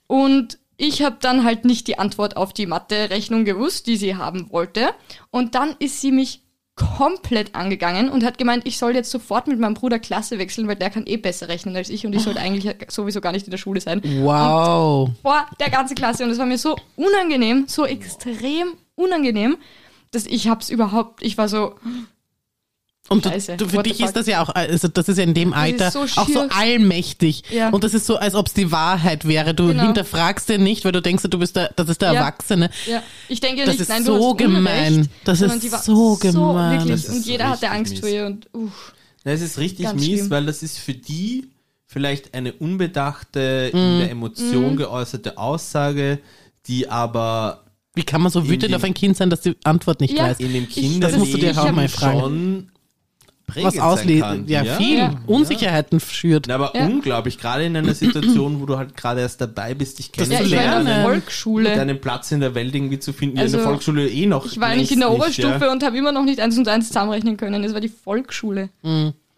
Und 0.07 0.57
ich 0.75 1.01
habe 1.01 1.17
dann 1.21 1.43
halt 1.43 1.65
nicht 1.65 1.87
die 1.87 1.99
Antwort 1.99 2.35
auf 2.35 2.51
die 2.51 2.65
Mathe-Rechnung 2.65 3.45
gewusst, 3.45 3.87
die 3.87 3.95
sie 3.95 4.15
haben 4.15 4.51
wollte. 4.51 4.89
Und 5.31 5.55
dann 5.55 5.75
ist 5.79 6.01
sie 6.01 6.11
mich 6.11 6.41
komplett 6.75 7.53
angegangen 7.53 8.09
und 8.09 8.23
hat 8.23 8.39
gemeint, 8.39 8.65
ich 8.65 8.79
soll 8.79 8.95
jetzt 8.95 9.11
sofort 9.11 9.47
mit 9.47 9.59
meinem 9.59 9.75
Bruder 9.75 9.99
Klasse 9.99 10.39
wechseln, 10.39 10.67
weil 10.67 10.75
der 10.75 10.89
kann 10.89 11.05
eh 11.05 11.17
besser 11.17 11.47
rechnen 11.47 11.75
als 11.75 11.89
ich 11.89 12.05
und 12.05 12.13
ich 12.13 12.23
sollte 12.23 12.39
eigentlich 12.39 12.75
sowieso 12.87 13.21
gar 13.21 13.31
nicht 13.31 13.45
in 13.45 13.51
der 13.51 13.59
Schule 13.59 13.79
sein. 13.79 14.01
Wow. 14.03 15.11
Vor 15.21 15.45
der 15.59 15.69
ganzen 15.69 15.93
Klasse 15.93 16.23
und 16.23 16.31
es 16.31 16.39
war 16.39 16.47
mir 16.47 16.57
so 16.57 16.75
unangenehm, 16.95 17.65
so 17.67 17.85
extrem 17.85 18.73
unangenehm, 18.95 19.57
dass 20.13 20.25
ich 20.25 20.47
hab's 20.47 20.69
überhaupt, 20.69 21.21
ich 21.21 21.37
war 21.37 21.49
so, 21.49 21.75
Und 23.09 23.25
du, 23.25 23.29
Scheiße, 23.29 23.57
du, 23.57 23.67
für 23.67 23.83
dich 23.83 23.99
ist 23.99 24.15
das 24.15 24.27
ja 24.27 24.41
auch, 24.41 24.49
also 24.49 24.87
das 24.87 25.09
ist 25.09 25.17
ja 25.17 25.25
in 25.25 25.33
dem 25.33 25.49
ist 25.49 25.55
Alter 25.57 25.91
so 25.91 25.99
auch 26.15 26.27
so 26.29 26.39
allmächtig. 26.49 27.43
Ja. 27.51 27.69
Und 27.69 27.83
das 27.83 27.93
ist 27.93 28.05
so, 28.05 28.15
als 28.15 28.33
ob 28.33 28.47
es 28.47 28.53
die 28.53 28.71
Wahrheit 28.71 29.27
wäre. 29.27 29.53
Du 29.53 29.67
Genau. 29.67 29.83
hinterfragst 29.83 30.47
den 30.47 30.63
nicht, 30.63 30.85
weil 30.85 30.93
du 30.93 31.01
denkst, 31.01 31.23
du 31.29 31.37
bist 31.37 31.57
der, 31.57 31.73
das 31.75 31.89
ist 31.89 32.01
der 32.01 32.13
Ja. 32.13 32.19
Erwachsene. 32.21 32.69
ja, 32.87 33.03
ich 33.27 33.41
denke 33.41 33.61
Das 33.65 33.73
nicht, 33.73 33.81
ist 33.81 33.89
nein, 33.89 34.05
so 34.05 34.17
du 34.17 34.29
hast 34.29 34.37
gemein. 34.37 34.93
Unrecht, 34.93 35.09
Das 35.25 35.41
ist 35.41 35.83
so 35.85 36.15
gemein. 36.15 36.79
wirklich, 36.79 37.05
Das 37.05 37.13
und 37.15 37.25
jeder 37.25 37.49
hatte 37.49 37.69
Angst 37.69 37.91
mies. 37.91 37.99
vor 37.99 38.09
ihr 38.09 38.25
und 38.25 38.47
Ja, 39.25 39.31
es 39.33 39.41
ist 39.41 39.57
richtig 39.57 39.85
Ganz 39.85 39.99
mies, 40.01 40.19
schlimm. 40.19 40.29
weil 40.29 40.45
das 40.45 40.63
ist 40.63 40.79
für 40.79 40.93
die 40.93 41.49
vielleicht 41.85 42.33
eine 42.33 42.53
unbedachte, 42.53 43.69
Mhm. 43.73 43.79
in 43.79 43.99
der 43.99 44.11
Emotion 44.11 44.77
geäußerte 44.77 45.37
Aussage, 45.37 46.19
die 46.67 46.89
aber 46.89 47.65
Wie 47.95 48.03
kann 48.03 48.21
man 48.21 48.31
so 48.31 48.47
wütend 48.47 48.71
dem- 48.71 48.75
auf 48.75 48.83
ein 48.83 48.93
Kind 48.93 49.15
sein, 49.17 49.29
dass 49.29 49.41
die 49.41 49.55
Antwort 49.63 50.01
nicht 50.01 50.17
Ja. 50.17 50.23
weiß? 50.23 50.39
in 50.39 50.51
dem 50.53 50.67
Kinderleben 50.67 51.01
das 51.01 51.17
musst 51.17 51.33
du 51.33 51.37
dir 51.37 51.51
auch 51.57 51.65
schon 51.67 51.75
mal 51.75 51.87
fragen. 51.87 52.69
Was 53.55 53.77
auslesen, 53.77 54.21
kann. 54.21 54.47
ja, 54.47 54.63
viel 54.63 54.97
Ja. 54.97 55.13
Unsicherheiten 55.27 55.99
schürt. 55.99 56.45
Na, 56.47 56.55
aber 56.55 56.75
Ja. 56.75 56.85
unglaublich, 56.87 57.37
gerade 57.37 57.65
in 57.65 57.75
einer 57.75 57.93
Situation, 57.93 58.59
wo 58.61 58.65
du 58.65 58.77
halt 58.77 58.95
gerade 58.97 59.19
erst 59.21 59.41
dabei 59.41 59.75
bist, 59.75 59.99
dich 59.99 60.11
Das 60.11 60.29
ja, 60.29 60.37
zu 60.39 60.43
ich 60.45 60.51
kennenzulernen, 60.51 61.03
Volksschule. 61.03 61.75
deinen 61.75 62.01
Platz 62.01 62.31
in 62.31 62.39
der 62.39 62.55
Welt 62.55 62.73
irgendwie 62.73 62.97
zu 62.99 63.13
finden, 63.13 63.35
ja, 63.35 63.41
in 63.43 63.47
Also, 63.47 63.57
der 63.57 63.65
Volksschule 63.67 64.09
eh 64.09 64.25
noch. 64.25 64.45
Ich 64.47 64.59
war 64.59 64.73
nicht 64.75 64.91
in 64.91 65.01
der 65.01 65.09
nicht, 65.09 65.19
Oberstufe 65.19 65.65
Ja. 65.65 65.71
und 65.71 65.83
habe 65.83 65.95
immer 65.97 66.11
noch 66.13 66.23
nicht 66.23 66.39
eins 66.39 66.57
und 66.57 66.67
eins 66.67 66.87
zusammenrechnen 66.87 67.37
können. 67.37 67.63
Es 67.63 67.73
war 67.73 67.81
die 67.81 67.89
Volksschule. 67.89 68.69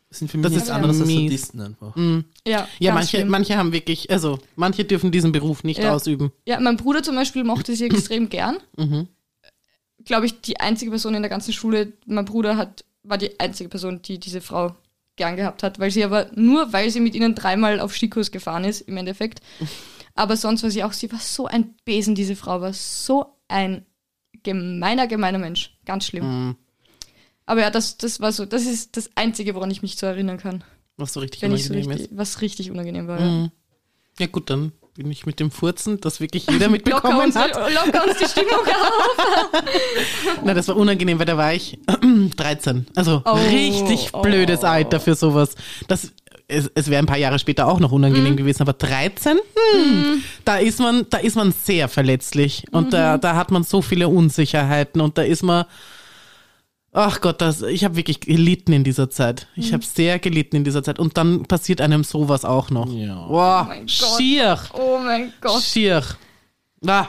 Das 0.10 0.20
sind 0.20 0.30
für 0.32 0.38
mich 0.38 0.46
Das 0.52 0.56
ist 0.56 0.70
anderes 0.70 1.00
als. 1.02 1.10
Sadisten 1.10 1.62
einfach. 1.62 1.96
Ja, 1.98 2.68
Ja, 2.80 2.92
ganz 2.92 2.94
manche, 2.94 3.18
schlimm. 3.18 3.28
manche 3.30 3.58
haben 3.58 3.72
wirklich, 3.74 4.10
also 4.12 4.40
manche 4.56 4.86
dürfen 4.86 5.12
diesen 5.12 5.32
Beruf 5.32 5.64
nicht 5.64 5.80
Ja. 5.82 5.94
ausüben. 5.94 6.32
Ja, 6.46 6.60
mein 6.60 6.78
Bruder 6.78 7.04
zum 7.04 7.16
Beispiel 7.16 7.44
mochte 7.44 7.76
sie 7.76 7.86
extrem 7.86 8.30
gern. 8.30 8.58
Mhm. 8.78 9.08
Glaube 10.06 10.28
ich, 10.28 10.42
die 10.42 10.60
einzige 10.60 10.92
Person 10.92 11.16
in 11.16 11.22
der 11.24 11.30
ganzen 11.30 11.52
Schule, 11.54 11.94
mein 12.06 12.26
Bruder 12.26 12.56
hat, 12.58 12.86
war 13.04 13.18
die 13.18 13.40
einzige 13.40 13.70
Person, 13.70 14.02
die 14.04 14.20
diese 14.20 14.42
Frau 14.42 14.76
gern 15.16 15.36
gehabt 15.36 15.64
hat, 15.64 15.80
weil 15.80 15.92
sie 15.92 16.04
aber 16.04 16.30
nur, 16.36 16.72
weil 16.74 16.90
sie 16.92 17.00
mit 17.00 17.16
ihnen 17.16 17.34
dreimal 17.36 17.80
auf 17.80 17.96
Skikurs 17.96 18.32
gefahren 18.32 18.64
ist, 18.66 18.82
im 18.82 18.98
Endeffekt. 18.98 19.42
Aber 20.18 20.38
sonst 20.38 20.64
war 20.64 20.72
sie 20.72 20.82
auch, 20.86 20.94
sie 20.94 21.12
war 21.12 21.20
so 21.20 21.46
ein 21.46 21.76
Besen, 21.84 22.16
diese 22.16 22.38
Frau 22.38 22.62
war 22.62 22.72
so 22.72 23.26
ein 23.50 23.86
gemeiner, 24.44 25.08
gemeiner 25.08 25.40
Mensch. 25.40 25.78
Ganz 25.86 26.06
schlimm. 26.06 26.24
Mhm. 26.48 26.56
Aber 27.46 27.62
ja, 27.62 27.70
das, 27.70 27.98
das 27.98 28.20
war 28.20 28.32
so, 28.32 28.46
das 28.46 28.66
ist 28.66 28.98
das 28.98 29.10
Einzige, 29.16 29.56
woran 29.56 29.70
ich 29.72 29.82
mich 29.82 29.98
so 29.98 30.06
erinnern 30.06 30.38
kann. 30.38 30.64
Was 30.98 31.14
so 31.14 31.20
richtig 31.20 31.42
Wenn 31.42 31.54
ich 31.54 31.66
so 31.66 31.74
unangenehm 31.74 31.92
richtig, 31.98 32.12
ist. 32.12 32.18
was 32.18 32.42
richtig 32.42 32.72
unangenehm 32.72 33.08
war. 33.08 33.20
Ja. 33.20 33.26
Mhm. 33.26 33.52
Ja 34.20 34.28
gut, 34.28 34.50
dann 34.50 34.72
bin 34.96 35.12
ich 35.12 35.26
mit 35.26 35.42
dem 35.42 35.52
Furzen, 35.52 36.00
das 36.00 36.22
wirklich 36.22 36.44
jeder 36.48 36.54
Locker 36.68 36.72
mitbekommen 36.72 37.20
uns, 37.20 37.36
hat. 37.36 37.52
locker 37.54 38.08
uns 38.08 38.18
die 38.18 38.26
Stimmung 38.26 38.54
auf. 38.66 39.64
Na, 40.44 40.54
das 40.54 40.68
war 40.70 40.78
unangenehm, 40.78 41.20
weil 41.20 41.26
da 41.26 41.38
war 41.38 41.54
ich 41.54 41.78
13. 42.38 42.88
Also 42.96 43.22
Oh, 43.26 43.34
richtig 43.34 44.10
oh. 44.14 44.22
blödes 44.22 44.64
Alter 44.64 45.00
für 45.02 45.16
sowas. 45.16 45.56
Das, 45.90 46.12
es, 46.48 46.72
es 46.76 46.90
wäre 46.90 47.00
ein 47.00 47.08
paar 47.08 47.18
Jahre 47.18 47.40
später 47.40 47.68
auch 47.68 47.80
noch 47.80 47.92
unangenehm 47.92 48.34
Mhm. 48.34 48.38
gewesen, 48.38 48.62
aber 48.62 48.74
13, 48.74 49.38
hm, 49.74 50.24
da 50.46 50.58
ist 50.58 50.80
man, 50.80 51.06
da 51.10 51.18
ist 51.18 51.36
man 51.36 51.52
sehr 51.52 51.90
verletzlich 51.90 52.64
und 52.72 52.86
Mhm. 52.88 52.92
da, 52.92 53.18
da 53.18 53.36
hat 53.36 53.52
man 53.52 53.64
so 53.64 53.82
viele 53.82 54.08
Unsicherheiten 54.08 55.02
und 55.02 55.18
da 55.18 55.24
ist 55.24 55.44
man, 55.44 55.66
ach 56.96 57.22
Gott, 57.22 57.42
das, 57.42 57.62
ich 57.62 57.84
habe 57.84 57.96
wirklich 57.96 58.22
gelitten 58.22 58.74
in 58.74 58.84
dieser 58.84 59.10
Zeit. 59.10 59.48
Ich 59.56 59.70
Mhm. 59.70 59.74
habe 59.74 59.86
sehr 59.86 60.18
gelitten 60.20 60.56
in 60.56 60.64
dieser 60.64 60.82
Zeit 60.84 60.98
und 60.98 61.18
dann 61.18 61.44
passiert 61.46 61.82
einem 61.82 62.04
sowas 62.04 62.46
auch 62.46 62.70
noch. 62.70 62.92
Ja. 62.92 63.26
Wow, 63.28 63.62
Oh 63.64 63.68
mein 63.68 63.80
Gott. 63.82 63.92
schier. 64.18 64.60
Oh 64.74 64.98
mein 65.04 65.34
Gott. 65.42 65.62
Schier. 65.62 66.04
Ah, 66.88 67.08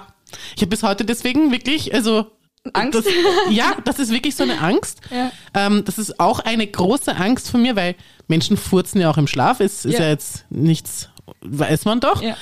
ich 0.55 0.63
habe 0.63 0.69
bis 0.69 0.83
heute 0.83 1.05
deswegen 1.05 1.51
wirklich, 1.53 1.95
also. 1.95 2.27
Angst? 2.73 2.99
Das, 2.99 3.05
ja, 3.51 3.77
das 3.85 4.01
ist 4.01 4.11
wirklich 4.11 4.35
so 4.35 4.43
eine 4.43 4.61
Angst. 4.61 5.01
Ja. 5.13 5.31
Ähm, 5.55 5.85
das 5.85 5.99
ist 5.99 6.19
auch 6.19 6.41
eine 6.41 6.67
große 6.67 7.15
Angst 7.15 7.49
von 7.49 7.63
mir, 7.63 7.77
weil 7.77 7.95
Menschen 8.27 8.57
furzen 8.57 9.01
ja 9.01 9.09
auch 9.09 9.19
im 9.19 9.29
Schlaf. 9.29 9.61
Es 9.61 9.85
ist 9.85 9.95
ja, 9.95 10.01
Ja. 10.07 10.09
jetzt 10.09 10.47
nichts, 10.51 11.09
weiß 11.43 11.85
man 11.85 12.01
doch. 12.01 12.21
Ja. 12.23 12.37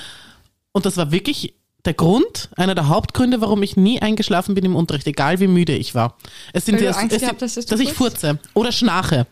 Und 0.71 0.87
das 0.87 0.97
war 0.97 1.11
wirklich 1.11 1.53
der 1.85 1.93
Grund, 1.93 2.49
einer 2.57 2.75
der 2.75 2.87
Hauptgründe, 2.87 3.41
warum 3.41 3.61
ich 3.63 3.77
nie 3.77 4.01
eingeschlafen 4.01 4.55
bin 4.55 4.65
im 4.65 4.75
Unterricht, 4.75 5.07
egal 5.07 5.39
wie 5.39 5.47
müde 5.47 5.75
ich 5.75 5.95
war. 5.95 6.17
Es 6.53 6.65
sind 6.65 6.81
erst- 6.81 6.99
Angst 6.99 7.15
es 7.15 7.21
gehabt 7.21 7.41
dass 7.41 7.53
dass 7.53 7.79
ich 7.79 7.93
furze 7.93 8.39
oder 8.53 8.71
schnarche. 8.71 9.27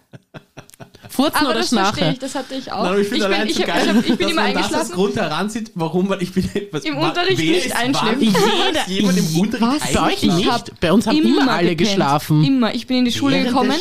Furzen 1.10 1.36
Aber 1.38 1.50
oder 1.50 1.60
das 1.60 1.70
verstehe 1.70 1.94
schnarche. 1.98 2.14
ich, 2.14 2.20
das 2.20 2.36
hatte 2.36 2.56
ich 2.56 2.72
auch. 2.72 2.78
Aber 2.86 2.98
ich 2.98 3.12
ich, 3.12 3.20
bin, 3.20 3.48
ich, 3.48 3.56
so 3.56 3.64
geil, 3.64 3.82
ich, 3.84 3.90
hab- 3.90 4.10
ich 4.10 4.18
bin 4.18 4.30
immer 4.30 4.42
man 4.44 4.54
das 4.54 4.64
eingeschlafen. 4.64 4.92
Grund 4.96 5.16
heransieht, 5.16 5.72
warum 5.76 6.08
man, 6.08 6.22
ich 6.22 6.34
bin, 6.34 6.50
was, 6.72 6.84
Im 6.86 6.98
Unterricht 6.98 7.40
nicht 7.40 7.76
einschläft. 7.76 8.22
Jeder- 8.22 8.80
ist 8.82 8.88
jemand 8.88 9.18
im 9.18 9.40
Unterricht 9.40 9.68
Was? 9.84 9.94
Bei 9.94 10.02
euch 10.02 10.24
eingeschlafen? 10.24 10.38
nicht? 10.38 10.52
hab 10.52 10.80
Bei 10.80 10.94
uns 10.94 11.08
haben 11.08 11.18
immer, 11.18 11.52
alle 11.52 11.70
gepennt. 11.76 11.78
geschlafen. 11.90 12.44
Immer. 12.44 12.74
Ich 12.74 12.88
bin 12.88 12.98
in 12.98 13.06
die 13.06 13.12
Schule 13.12 13.36
Während 13.36 13.50
gekommen. 13.50 13.72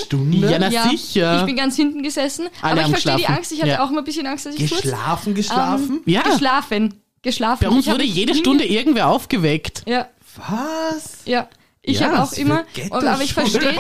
Ja, 0.50 0.58
na 0.58 0.68
Ja, 0.70 0.88
sicher. 0.90 1.40
Ich 1.40 1.46
bin 1.46 1.56
ganz 1.56 1.76
hinten 1.76 2.02
gesessen. 2.02 2.48
Alle 2.60 2.72
aber 2.72 2.80
ich 2.82 2.88
verstehe 2.88 3.16
die. 3.16 3.26
Angst. 3.26 3.52
Ich 3.52 3.60
hatte 3.60 3.70
Ja. 3.70 3.84
auch 3.84 3.90
immer 3.90 4.00
ein 4.00 4.04
bisschen 4.04 4.26
Angst, 4.26 4.46
dass 4.46 4.54
ich 4.56 4.68
furze. 4.68 4.82
Geschlafen, 4.82 5.34
geschlafen? 5.34 6.00
ja, 6.06 6.22
Geschlafen. 6.22 6.94
Geschlafen. 7.22 7.64
bei 7.64 7.70
uns 7.70 7.86
wurde 7.86 8.04
jede 8.04 8.34
Stunde 8.34 8.64
irgendwer 8.64 9.08
aufgeweckt. 9.08 9.84
Ja, 9.86 10.08
Was? 10.48 11.20
ja. 11.24 11.48
Ich 11.84 11.98
Ja, 11.98 12.12
habe 12.12 12.22
auch 12.22 12.32
immer. 12.34 12.64
aber 12.90 13.22
ich 13.22 13.34
verstehe. 13.34 13.60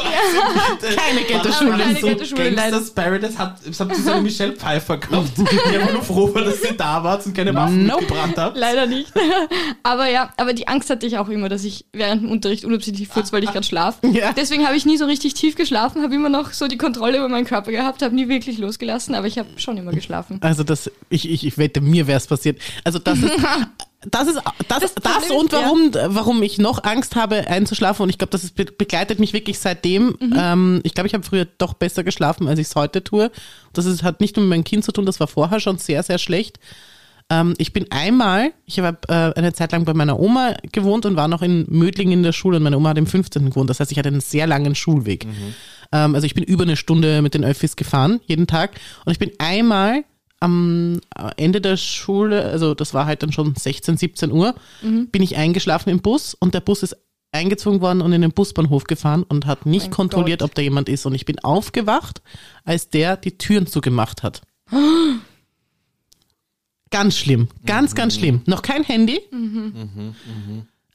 Keine 0.96 1.20
Ghetto-Schule. 1.24 1.78
Keine 1.78 2.00
so 2.00 2.06
Ghetto-Schule, 2.08 2.50
leider. 2.50 2.70
Gangster 2.72 3.02
Spirit, 3.02 3.22
das 3.22 3.38
hat, 3.38 3.60
das 3.64 3.78
hat 3.78 3.94
so 3.94 4.10
eine 4.10 4.22
Michelle 4.22 4.54
Pfeiffer 4.54 4.98
gekauft. 4.98 5.32
Ich 5.52 5.78
war 5.80 5.92
nur 5.92 6.02
froh, 6.02 6.28
dass 6.28 6.62
sie 6.62 6.76
da 6.76 7.04
war 7.04 7.24
und 7.24 7.32
keine 7.34 7.54
Waffen 7.54 7.86
Nope. 7.86 8.00
mitgebracht 8.00 8.36
habt. 8.36 8.56
Leider 8.56 8.86
nicht. 8.86 9.12
aber 9.84 10.10
ja, 10.10 10.32
aber 10.36 10.52
die 10.52 10.66
Angst 10.66 10.90
hatte 10.90 11.06
ich 11.06 11.16
auch 11.18 11.28
immer, 11.28 11.48
dass 11.48 11.62
ich 11.62 11.84
während 11.92 12.22
dem 12.24 12.30
Unterricht 12.32 12.64
unabsichtlich 12.64 13.06
furz, 13.06 13.32
weil 13.32 13.44
ich 13.44 13.52
gerade 13.52 13.66
schlaf. 13.66 13.98
Ja. 14.02 14.32
Deswegen 14.32 14.66
habe 14.66 14.76
ich 14.76 14.84
nie 14.84 14.96
so 14.96 15.04
richtig 15.04 15.34
tief 15.34 15.54
geschlafen, 15.54 16.02
habe 16.02 16.14
immer 16.14 16.28
noch 16.28 16.52
so 16.52 16.66
die 16.66 16.78
Kontrolle 16.78 17.18
über 17.18 17.28
meinen 17.28 17.46
Körper 17.46 17.70
gehabt, 17.70 18.02
habe 18.02 18.14
nie 18.14 18.28
wirklich 18.28 18.58
losgelassen, 18.58 19.14
aber 19.14 19.28
ich 19.28 19.38
habe 19.38 19.48
schon 19.56 19.76
immer 19.76 19.92
geschlafen. 19.92 20.38
Also 20.40 20.64
das, 20.64 20.90
ich, 21.08 21.30
ich, 21.30 21.46
ich 21.46 21.56
wette, 21.56 21.80
mir 21.80 22.08
wäre 22.08 22.18
es 22.18 22.26
passiert. 22.26 22.60
Also 22.82 22.98
das 22.98 23.18
ist, 23.18 23.32
das 24.10 24.28
ist, 24.28 24.40
das, 24.68 24.80
das, 24.80 24.94
Problem 24.94 25.22
ist, 25.22 25.30
und 25.30 25.52
warum, 25.52 25.90
warum 26.14 26.42
ich 26.42 26.58
noch 26.58 26.82
Angst 26.84 27.16
habe 27.16 27.46
einzuschlafen 27.46 28.02
und 28.02 28.10
ich 28.10 28.18
glaube, 28.18 28.30
das 28.30 28.44
ist, 28.44 28.54
be- 28.54 28.64
begleitet 28.64 29.20
mich 29.20 29.32
wirklich 29.32 29.58
seitdem. 29.58 30.16
Mhm. 30.20 30.34
Ähm, 30.36 30.80
ich 30.82 30.94
glaube, 30.94 31.06
ich 31.06 31.14
habe 31.14 31.24
früher 31.24 31.46
doch 31.58 31.74
besser 31.74 32.04
geschlafen, 32.04 32.48
als 32.48 32.58
ich 32.58 32.66
es 32.68 32.74
heute 32.74 33.04
tue. 33.04 33.30
Das 33.72 33.86
ist, 33.86 34.02
hat 34.02 34.20
nicht 34.20 34.36
nur 34.36 34.44
mit 34.44 34.50
meinem 34.50 34.64
Kind 34.64 34.84
zu 34.84 34.92
tun, 34.92 35.06
das 35.06 35.20
war 35.20 35.28
vorher 35.28 35.60
schon 35.60 35.78
sehr, 35.78 36.02
sehr 36.02 36.18
schlecht. 36.18 36.58
Ähm, 37.30 37.54
ich 37.58 37.72
bin 37.72 37.86
einmal, 37.90 38.52
ich 38.66 38.78
habe 38.80 38.98
äh, 39.08 39.38
eine 39.38 39.52
Zeit 39.52 39.72
lang 39.72 39.84
bei 39.84 39.94
meiner 39.94 40.18
Oma 40.18 40.56
gewohnt 40.72 41.06
und 41.06 41.16
war 41.16 41.28
noch 41.28 41.42
in 41.42 41.64
Mödling 41.68 42.10
in 42.10 42.22
der 42.22 42.32
Schule 42.32 42.56
und 42.56 42.64
meine 42.64 42.76
Oma 42.76 42.90
hat 42.90 42.98
im 42.98 43.06
15. 43.06 43.50
gewohnt. 43.50 43.70
Das 43.70 43.80
heißt, 43.80 43.92
ich 43.92 43.98
hatte 43.98 44.08
einen 44.08 44.20
sehr 44.20 44.46
langen 44.46 44.74
Schulweg. 44.74 45.26
Ähm, 45.92 46.14
also 46.14 46.26
ich 46.26 46.34
bin 46.34 46.44
über 46.44 46.64
eine 46.64 46.76
Stunde 46.76 47.22
mit 47.22 47.34
den 47.34 47.44
Öffis 47.44 47.76
gefahren, 47.76 48.20
jeden 48.26 48.46
Tag. 48.46 48.72
Und 49.04 49.12
ich 49.12 49.18
bin 49.18 49.30
einmal 49.38 50.04
am 50.42 51.00
Ende 51.36 51.60
der 51.60 51.76
Schule, 51.76 52.44
also 52.44 52.74
das 52.74 52.92
war 52.94 53.06
halt 53.06 53.22
dann 53.22 53.32
schon 53.32 53.54
16, 53.54 53.96
17 53.96 54.32
Uhr, 54.32 54.54
Mhm. 54.82 55.08
bin 55.08 55.22
ich 55.22 55.36
eingeschlafen 55.36 55.90
im 55.90 56.00
Bus 56.00 56.34
und 56.34 56.54
der 56.54 56.60
Bus 56.60 56.82
ist 56.82 56.96
eingezogen 57.30 57.80
worden 57.80 58.02
und 58.02 58.12
in 58.12 58.20
den 58.20 58.32
Busbahnhof 58.32 58.84
gefahren 58.84 59.22
und 59.22 59.46
hat 59.46 59.64
nicht 59.66 59.84
Mein 59.86 59.90
kontrolliert, 59.92 60.40
Gott. 60.40 60.50
ob 60.50 60.54
da 60.54 60.60
jemand 60.62 60.88
ist. 60.90 61.06
Und 61.06 61.14
ich 61.14 61.24
bin 61.24 61.38
aufgewacht, 61.38 62.20
als 62.64 62.90
der 62.90 63.16
die 63.16 63.38
Türen 63.38 63.66
zugemacht 63.66 64.22
hat. 64.22 64.42
Ganz 66.90 67.16
schlimm, 67.16 67.48
ganz, 67.64 67.94
ganz 67.94 68.16
schlimm. 68.16 68.42
Noch 68.44 68.60
kein 68.60 68.84
Handy. 68.84 69.18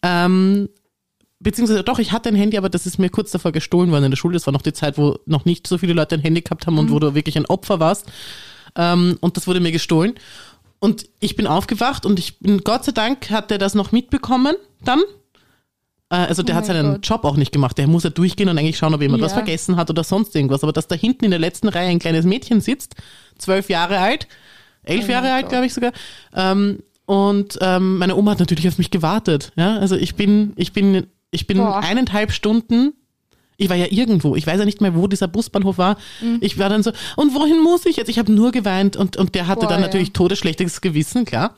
Ähm, 0.04 0.70
beziehungsweise 1.40 1.84
doch, 1.84 1.98
ich 1.98 2.12
hatte 2.12 2.30
ein 2.30 2.36
Handy, 2.36 2.56
aber 2.58 2.70
das 2.70 2.86
ist 2.86 3.00
mir 3.00 3.10
kurz 3.10 3.32
davor 3.32 3.52
gestohlen 3.52 3.90
worden 3.90 4.04
in 4.06 4.12
der 4.12 4.18
Schule. 4.18 4.34
Das 4.34 4.46
war 4.46 4.54
noch 4.54 4.62
die 4.62 4.74
Zeit, 4.74 5.00
wo 5.00 5.18
noch 5.26 5.46
nicht 5.46 5.66
so 5.66 5.80
viele 5.80 5.94
Leute 5.94 6.14
ein 6.16 6.22
Handy 6.22 6.42
gehabt 6.42 6.68
haben 6.68 6.78
und 6.78 6.92
wo 6.92 7.00
du 7.00 7.16
wirklich 7.16 7.36
ein 7.36 7.48
Opfer 7.48 7.80
warst. 7.80 8.06
Ähm, 8.76 9.18
und 9.22 9.38
das 9.38 9.48
wurde 9.48 9.60
mir 9.60 9.72
gestohlen. 9.72 10.16
Und 10.80 11.08
ich 11.20 11.36
bin 11.36 11.48
aufgewacht 11.48 12.06
und 12.06 12.20
ich 12.20 12.40
bin, 12.40 12.60
Gott 12.64 12.86
sei 12.86 12.92
Dank, 12.92 13.30
hat 13.32 13.50
der 13.52 13.58
das 13.58 13.74
noch 13.74 13.92
mitbekommen 13.92 14.56
dann. 14.84 15.00
Äh, 16.10 16.16
Also 16.18 16.44
der 16.44 16.56
Oh 16.56 16.58
hat 16.60 16.66
seinen 16.68 16.94
Gott. 16.94 17.08
Job 17.08 17.24
auch 17.26 17.36
nicht 17.36 17.52
gemacht. 17.52 17.78
Der 17.78 17.88
muss 17.88 18.04
ja 18.04 18.10
durchgehen 18.12 18.48
und 18.50 18.58
eigentlich 18.58 18.78
schauen, 18.78 18.94
ob 18.94 19.02
jemand 19.02 19.24
was 19.24 19.32
Ja. 19.32 19.38
vergessen 19.40 19.76
hat 19.76 19.90
oder 19.90 20.04
sonst 20.04 20.36
irgendwas. 20.36 20.64
Aber 20.64 20.74
dass 20.74 20.88
da 20.88 20.96
hinten 20.96 21.26
in 21.26 21.32
der 21.32 21.40
letzten 21.40 21.68
Reihe 21.68 21.90
ein 21.90 22.00
kleines 22.00 22.26
Mädchen 22.26 22.62
sitzt, 22.62 22.96
zwölf 23.38 23.70
Jahre 23.70 23.98
alt, 24.00 24.28
elf 24.84 25.06
Oh 25.08 25.12
Jahre 25.12 25.34
alt, 25.34 25.50
glaube 25.50 25.66
ich 25.66 25.74
sogar. 25.74 25.92
Ähm, 26.36 26.84
und 27.06 27.58
ähm, 27.62 27.98
meine 27.98 28.16
Oma 28.16 28.32
hat 28.32 28.40
natürlich 28.40 28.68
auf 28.68 28.78
mich 28.78 28.92
gewartet. 28.92 29.52
Ja, 29.56 29.78
also 29.80 29.96
ich 29.96 30.16
bin, 30.16 30.54
ich 30.58 30.74
bin, 30.74 31.08
ich 31.32 31.48
bin 31.48 31.58
Boah. 31.58 31.80
eineinhalb 31.80 32.32
Stunden. 32.32 32.94
Ich 33.58 33.70
war 33.70 33.76
ja 33.76 33.88
irgendwo. 33.90 34.36
Ich 34.36 34.46
weiß 34.46 34.60
ja 34.60 34.66
nicht 34.66 34.82
mehr, 34.82 34.96
wo 34.96 35.08
dieser 35.08 35.28
Busbahnhof 35.28 35.80
war. 35.80 35.98
Mhm. 36.22 36.38
Ich 36.42 36.60
war 36.60 36.70
dann 36.70 36.84
so, 36.84 36.92
und 37.16 37.34
wohin 37.34 37.62
muss 37.62 37.86
ich 37.88 37.98
jetzt? 37.98 38.08
Ich 38.08 38.20
habe 38.20 38.32
nur 38.32 38.52
geweint 38.52 38.96
und, 38.96 39.18
und 39.18 39.34
der 39.34 39.48
hatte 39.48 39.62
Boah, 39.62 39.70
dann 39.70 39.82
ja. 39.82 39.88
natürlich 39.88 40.14
todesschlechtes 40.14 40.80
Gewissen, 40.82 41.26
klar. 41.26 41.56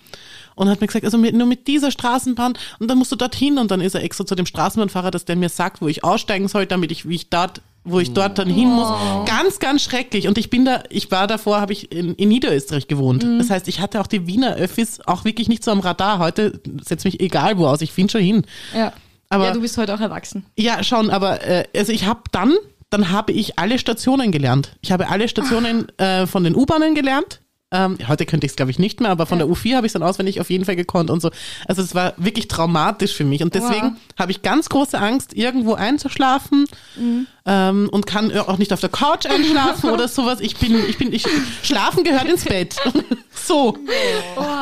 Und 0.56 0.70
hat 0.70 0.82
mir 0.82 0.88
gesagt, 0.88 1.06
also 1.06 1.18
mit, 1.18 1.36
nur 1.36 1.48
mit 1.48 1.68
dieser 1.68 1.92
Straßenbahn 1.92 2.54
und 2.80 2.90
dann 2.90 2.98
musst 2.98 3.12
du 3.12 3.16
dorthin 3.16 3.58
und 3.58 3.72
dann 3.72 3.82
ist 3.82 3.96
er 3.96 4.04
extra 4.04 4.26
zu 4.26 4.36
dem 4.36 4.46
Straßenbahnfahrer, 4.46 5.12
dass 5.12 5.26
der 5.26 5.36
mir 5.36 5.50
sagt, 5.50 5.82
wo 5.82 5.88
ich 5.88 6.04
aussteigen 6.04 6.48
soll, 6.48 6.66
damit 6.66 6.92
ich, 6.92 7.08
wie 7.08 7.16
ich 7.16 7.30
dort, 7.30 7.62
wo 7.84 8.00
ich 8.00 8.12
dort 8.12 8.38
dann 8.38 8.50
hin 8.50 8.70
muss. 8.70 8.90
Ganz, 9.26 9.60
ganz 9.60 9.84
schrecklich. 9.84 10.28
Und 10.28 10.38
ich 10.38 10.50
bin 10.50 10.66
da, 10.66 10.84
ich 10.90 11.12
war 11.12 11.28
davor, 11.28 11.62
habe 11.62 11.74
ich 11.74 11.92
in, 11.92 12.14
in 12.16 12.30
Niederösterreich 12.30 12.88
gewohnt. 12.88 13.24
Mhm. 13.24 13.40
Das 13.40 13.50
heißt, 13.50 13.68
ich 13.68 13.80
hatte 13.80 14.02
auch 14.02 14.08
die 14.08 14.28
Wiener 14.28 14.56
Öffis 14.56 15.00
auch 15.06 15.24
wirklich 15.26 15.48
nicht 15.48 15.64
so 15.64 15.72
am 15.72 15.80
Radar. 15.80 16.20
Heute 16.20 16.62
setzt 16.84 17.06
mich 17.06 17.20
egal 17.22 17.58
wo 17.58 17.66
aus, 17.66 17.82
ich 17.82 17.92
finde 17.92 18.12
schon 18.12 18.22
hin. 18.22 18.46
Ja. 18.76 18.94
Aber- 19.30 19.46
ja, 19.46 19.52
du 19.54 19.62
bist 19.62 19.78
heute 19.78 19.94
auch 19.94 20.00
erwachsen. 20.02 20.46
Ja, 20.58 20.84
schon, 20.84 21.10
aber 21.10 21.42
äh, 21.46 21.65
also 21.76 21.92
ich 21.92 22.06
habe 22.06 22.22
dann, 22.32 22.56
dann 22.89 23.12
habe 23.12 23.32
ich 23.32 23.60
alle 23.60 23.78
Stationen 23.80 24.32
gelernt. 24.32 24.76
Ich 24.82 24.92
habe 24.92 25.08
alle 25.10 25.28
Stationen 25.28 25.88
äh, 26.00 26.26
von 26.26 26.44
den 26.44 26.56
U-Bahnen 26.56 26.96
gelernt. 26.96 27.39
Ähm, 27.72 28.00
heute 28.08 28.26
könnte 28.26 28.48
ich 28.48 28.54
es, 28.54 28.56
glaube 28.56 28.72
ich, 28.72 28.80
nicht 28.80 29.00
mehr, 29.00 29.12
aber 29.12 29.28
von 29.28 29.38
Ja. 29.39 29.46
der 29.46 29.54
U4 29.56 29.76
habe 29.76 29.86
ich 29.86 29.94
dann 29.94 30.02
auswendig 30.02 30.42
auf 30.42 30.50
jeden 30.50 30.65
Fall 30.65 30.76
gekonnt 30.76 31.12
und 31.12 31.22
so. 31.22 31.30
Also 31.68 31.84
es 31.84 31.94
war 31.94 32.13
wirklich 32.18 32.48
traumatisch 32.48 33.13
für 33.13 33.26
mich. 33.26 33.44
Und 33.44 33.54
deswegen 33.54 33.89
Wow. 33.92 33.94
habe 34.18 34.32
ich 34.32 34.42
ganz 34.42 34.70
große 34.70 34.98
Angst, 34.98 35.36
irgendwo 35.36 35.76
einzuschlafen 35.76 36.65
Mhm. 36.98 37.28
Ähm, 37.50 37.90
und 37.92 38.06
kann 38.06 38.32
auch 38.38 38.60
nicht 38.60 38.72
auf 38.72 38.80
der 38.80 38.90
Couch 38.90 39.26
einschlafen 39.26 39.90
oder 39.90 40.08
sowas. 40.08 40.40
Ich 40.40 40.56
bin, 40.58 40.88
ich 40.88 41.00
bin, 41.00 41.12
ich, 41.12 41.26
schlafen 41.64 42.04
gehört 42.04 42.30
ins 42.30 42.46
Bett. 42.46 42.76
so. 43.34 43.76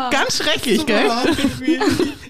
Ganz 0.10 0.38
schrecklich, 0.38 0.86
gell? 0.86 1.12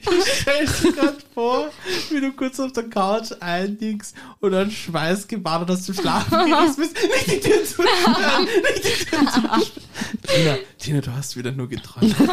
Ich 0.10 0.42
stell's 0.42 0.84
mir 0.84 0.94
gerade 0.94 1.18
vor, 1.34 1.70
wie 2.10 2.22
du 2.22 2.32
kurz 2.32 2.60
auf 2.60 2.72
der 2.72 2.90
Couch 2.90 3.32
einliegst 3.40 4.16
und 4.40 4.52
dann 4.52 4.72
schweißgebadet 4.72 5.70
dass 5.70 5.86
du 5.86 5.94
schlafen 5.94 6.46
gehst. 6.46 6.80
Nicht 6.80 7.28
die 7.28 7.40
Tür 7.40 7.64
zusperren, 7.64 8.46
nicht 8.46 8.86
die 8.86 9.06
Tür 9.06 9.20
zusperren. 9.20 9.64
Tina, 10.28 10.56
Tina, 10.78 11.02
du 11.02 11.14
hast 11.14 11.36
wieder 11.36 11.52
nur 11.52 11.68
geträumt. 11.68 12.16
Oh. 12.20 12.26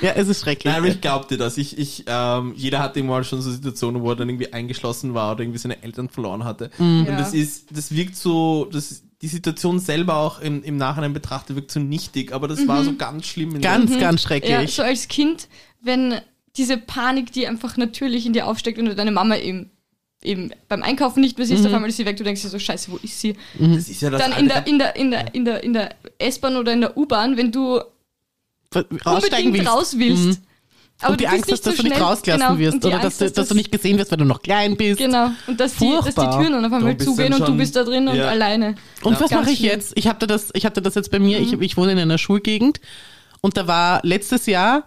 Ja, 0.00 0.12
es 0.12 0.28
ist 0.28 0.42
schrecklich. 0.42 0.72
Nein, 0.72 0.82
aber 0.82 0.88
ich 0.88 1.00
glaub 1.00 1.28
dir 1.28 1.38
das. 1.38 1.56
Ich, 1.58 1.78
ich, 1.78 2.04
ähm, 2.06 2.52
jeder 2.56 2.78
hatte 2.78 3.02
mal 3.02 3.24
schon 3.24 3.40
so 3.40 3.50
Situationen, 3.50 4.02
wo 4.02 4.10
er 4.10 4.16
dann 4.16 4.28
irgendwie 4.28 4.52
eingeschlossen 4.52 5.14
war 5.14 5.32
oder 5.32 5.42
irgendwie 5.42 5.58
seine 5.58 5.82
Eltern 5.82 6.08
verloren 6.08 6.44
hatte. 6.44 6.70
Und 6.78 7.06
Ja. 7.06 7.17
Das 7.18 7.34
ist, 7.34 7.66
das 7.76 7.92
wirkt 7.94 8.16
so, 8.16 8.66
das, 8.72 9.02
die 9.20 9.28
Situation 9.28 9.78
selber 9.78 10.16
auch 10.16 10.40
im, 10.40 10.62
im 10.62 10.76
Nachhinein 10.76 11.12
betrachtet 11.12 11.56
wirkt 11.56 11.70
so 11.70 11.80
nichtig, 11.80 12.32
aber 12.32 12.48
das 12.48 12.66
war 12.68 12.84
so 12.84 12.94
ganz 12.94 13.26
schlimm. 13.26 13.54
In 13.56 13.60
ganz, 13.60 13.90
der, 13.90 14.00
ganz 14.00 14.22
Ja, 14.22 14.28
schrecklich. 14.28 14.74
so 14.74 14.82
als 14.82 15.08
Kind, 15.08 15.48
wenn 15.80 16.20
diese 16.56 16.76
Panik, 16.78 17.32
die 17.32 17.46
einfach 17.46 17.76
natürlich 17.76 18.26
in 18.26 18.32
dir 18.32 18.46
aufsteckt, 18.46 18.78
wenn 18.78 18.86
du 18.86 18.94
deine 18.94 19.10
Mama 19.12 19.36
eben, 19.36 19.70
eben 20.22 20.50
beim 20.68 20.82
Einkaufen 20.82 21.20
nicht 21.20 21.38
mehr 21.38 21.46
siehst, 21.46 21.64
auf 21.66 21.72
einmal 21.72 21.90
ist 21.90 21.96
sie 21.96 22.06
weg, 22.06 22.16
du 22.16 22.24
denkst 22.24 22.42
dir 22.42 22.48
so, 22.48 22.58
scheiße, 22.58 22.90
wo 22.90 22.96
ist 22.96 23.20
sie? 23.20 23.34
das 23.58 23.88
ist 23.88 24.02
ja 24.02 24.10
das 24.10 24.20
Dann 24.20 24.32
in 24.32 24.48
der, 24.48 24.66
in 24.66 24.78
der, 24.78 24.96
in 24.96 25.10
der, 25.10 25.34
in 25.34 25.44
der, 25.44 25.62
in 25.62 25.72
der 25.72 25.94
S-Bahn 26.18 26.56
oder 26.56 26.72
in 26.72 26.80
der 26.80 26.96
U-Bahn, 26.96 27.36
wenn 27.36 27.52
du 27.52 27.80
Aussteigen 29.04 29.48
unbedingt 29.48 29.54
willst. 29.54 29.68
raus 29.68 29.98
willst. 29.98 30.40
Mhm. 31.00 31.04
Aber 31.04 31.12
und 31.12 31.20
die 31.20 31.28
Angst 31.28 31.52
hast, 31.52 31.64
dass 31.66 31.76
so 31.76 31.82
du 31.82 31.88
nicht 31.88 32.00
rausgelassen 32.00 32.46
genau, 32.46 32.58
wirst 32.58 32.74
und 32.74 32.84
oder 32.86 32.96
dass, 32.98 33.20
Angst, 33.22 33.36
du, 33.36 33.40
dass 33.40 33.48
du 33.48 33.54
nicht 33.54 33.70
gesehen 33.70 33.98
wirst, 33.98 34.10
weil 34.10 34.18
du 34.18 34.24
noch 34.24 34.42
klein 34.42 34.76
bist. 34.76 34.98
Genau. 34.98 35.30
Und 35.46 35.60
dass 35.60 35.76
die, 35.76 35.90
dass 36.04 36.14
die. 36.14 36.20
Türen 36.20 36.52
dann 36.52 36.64
auf 36.64 36.72
einmal 36.72 36.96
zugehen 36.96 37.32
und 37.34 37.46
du 37.46 37.56
bist 37.56 37.76
da 37.76 37.84
drin 37.84 38.08
und 38.08 38.16
ja. 38.16 38.28
alleine. 38.28 38.74
Und 39.02 39.12
Ja. 39.14 39.20
was 39.20 39.30
Ganz 39.30 39.42
mache 39.42 39.52
ich 39.52 39.58
schlimm. 39.58 39.70
jetzt? 39.70 39.92
Ich 39.96 40.08
hatte 40.08 40.26
das, 40.26 40.50
ich 40.54 40.64
hatte 40.66 40.82
das 40.82 40.94
jetzt 40.96 41.10
bei 41.10 41.18
mir. 41.20 41.38
Ich, 41.38 41.52
ich 41.52 41.76
wohne 41.76 41.92
in 41.92 41.98
einer 41.98 42.18
Schulgegend 42.18 42.80
und 43.40 43.56
da 43.56 43.66
war 43.68 44.00
letztes 44.02 44.46
Jahr 44.46 44.84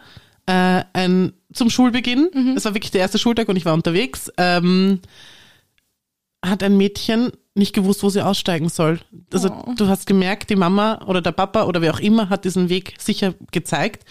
äh, 0.47 0.83
ein 0.93 1.33
zum 1.53 1.69
Schulbeginn. 1.69 2.29
Das 2.55 2.65
war 2.65 2.73
wirklich 2.73 2.91
der 2.91 3.01
erste 3.01 3.17
Schultag 3.17 3.47
und 3.49 3.55
ich 3.55 3.65
war 3.65 3.73
unterwegs. 3.73 4.31
Ähm, 4.37 4.99
hat 6.43 6.63
ein 6.63 6.75
Mädchen 6.77 7.31
nicht 7.53 7.73
gewusst, 7.73 8.03
wo 8.03 8.09
sie 8.09 8.21
aussteigen 8.25 8.69
soll. 8.69 8.99
Also 9.33 9.49
Oh. 9.51 9.73
du 9.77 9.87
hast 9.87 10.07
gemerkt, 10.07 10.49
die 10.49 10.55
Mama 10.55 11.01
oder 11.05 11.21
der 11.21 11.33
Papa 11.33 11.63
oder 11.65 11.81
wer 11.81 11.93
auch 11.93 11.99
immer 11.99 12.29
hat 12.29 12.45
diesen 12.45 12.69
Weg 12.69 12.95
sicher 12.97 13.33
gezeigt. 13.51 14.05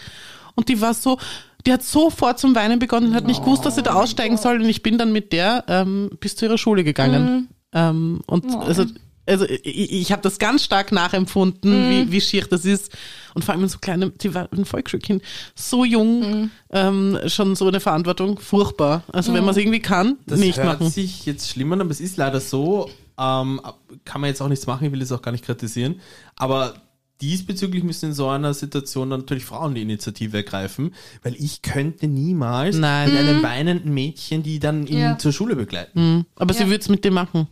Und 0.55 0.69
die 0.69 0.79
war 0.81 0.93
so, 0.93 1.17
die 1.65 1.71
hat 1.73 1.83
sofort 1.83 2.39
zum 2.39 2.55
Weinen 2.55 2.79
begonnen 2.79 3.09
und 3.09 3.15
hat 3.15 3.25
nicht 3.27 3.43
gewusst, 3.43 3.65
dass 3.65 3.75
sie 3.75 3.83
da 3.83 3.93
aussteigen 3.93 4.37
soll. 4.37 4.61
Und 4.61 4.69
ich 4.69 4.83
bin 4.83 4.97
dann 4.97 5.11
mit 5.11 5.31
der 5.33 5.63
ähm, 5.67 6.09
bis 6.19 6.35
zu 6.35 6.45
ihrer 6.45 6.57
Schule 6.57 6.83
gegangen. 6.83 7.49
Ähm, 7.73 8.21
und 8.27 8.45
Oh. 8.53 8.59
also, 8.59 8.85
also 9.27 9.45
ich, 9.45 9.91
ich 9.93 10.11
habe 10.11 10.21
das 10.23 10.39
ganz 10.39 10.63
stark 10.63 10.91
nachempfunden, 10.91 11.89
wie, 11.89 12.11
wie 12.11 12.19
schier 12.21 12.45
das 12.49 12.65
ist. 12.65 12.91
Und 13.33 13.45
vor 13.45 13.53
allem 13.55 13.67
so 13.67 13.77
kleine, 13.79 14.09
die 14.09 14.33
war 14.33 14.49
ein 14.51 14.65
Volksschulkind, 14.65 15.21
so 15.55 15.85
jung, 15.85 16.49
ähm, 16.71 17.17
schon 17.27 17.55
so 17.55 17.67
eine 17.67 17.79
Verantwortung, 17.79 18.39
furchtbar. 18.39 19.03
Also 19.13 19.33
wenn 19.33 19.45
man 19.45 19.51
es 19.51 19.57
irgendwie 19.57 19.79
kann, 19.79 20.17
Das 20.25 20.39
nicht 20.39 20.57
hört 20.57 20.81
machen. 20.81 20.89
sich 20.91 21.25
jetzt 21.25 21.49
schlimm 21.49 21.71
an, 21.71 21.81
aber 21.81 21.91
es 21.91 22.01
ist 22.01 22.17
leider 22.17 22.39
so. 22.41 22.89
Ähm, 23.19 23.61
kann 24.03 24.19
man 24.21 24.29
jetzt 24.29 24.41
auch 24.41 24.47
nichts 24.47 24.65
machen, 24.67 24.85
ich 24.87 24.91
will 24.91 24.99
das 24.99 25.11
auch 25.11 25.21
gar 25.21 25.31
nicht 25.31 25.45
kritisieren. 25.45 26.01
Aber 26.35 26.73
diesbezüglich 27.21 27.83
müssen 27.83 28.07
in 28.09 28.13
so 28.13 28.27
einer 28.27 28.53
Situation 28.53 29.09
dann 29.09 29.21
natürlich 29.21 29.45
Frauen 29.45 29.75
die 29.75 29.81
Initiative 29.81 30.37
ergreifen, 30.37 30.93
weil 31.23 31.35
ich 31.35 31.61
könnte 31.61 32.07
niemals 32.07 32.77
Nein. 32.77 33.09
mit 33.11 33.19
einem 33.19 33.43
weinenden 33.43 33.93
Mädchen, 33.93 34.43
die 34.43 34.59
dann 34.59 34.87
ihn 34.87 34.97
Ja. 34.99 35.17
zur 35.17 35.31
Schule 35.31 35.55
begleiten. 35.55 35.99
Mhm. 36.17 36.25
Aber 36.35 36.53
sie 36.53 36.61
Ja. 36.63 36.67
würde 36.69 36.81
es 36.81 36.89
mit 36.89 37.03
dir 37.05 37.11
machen. 37.11 37.47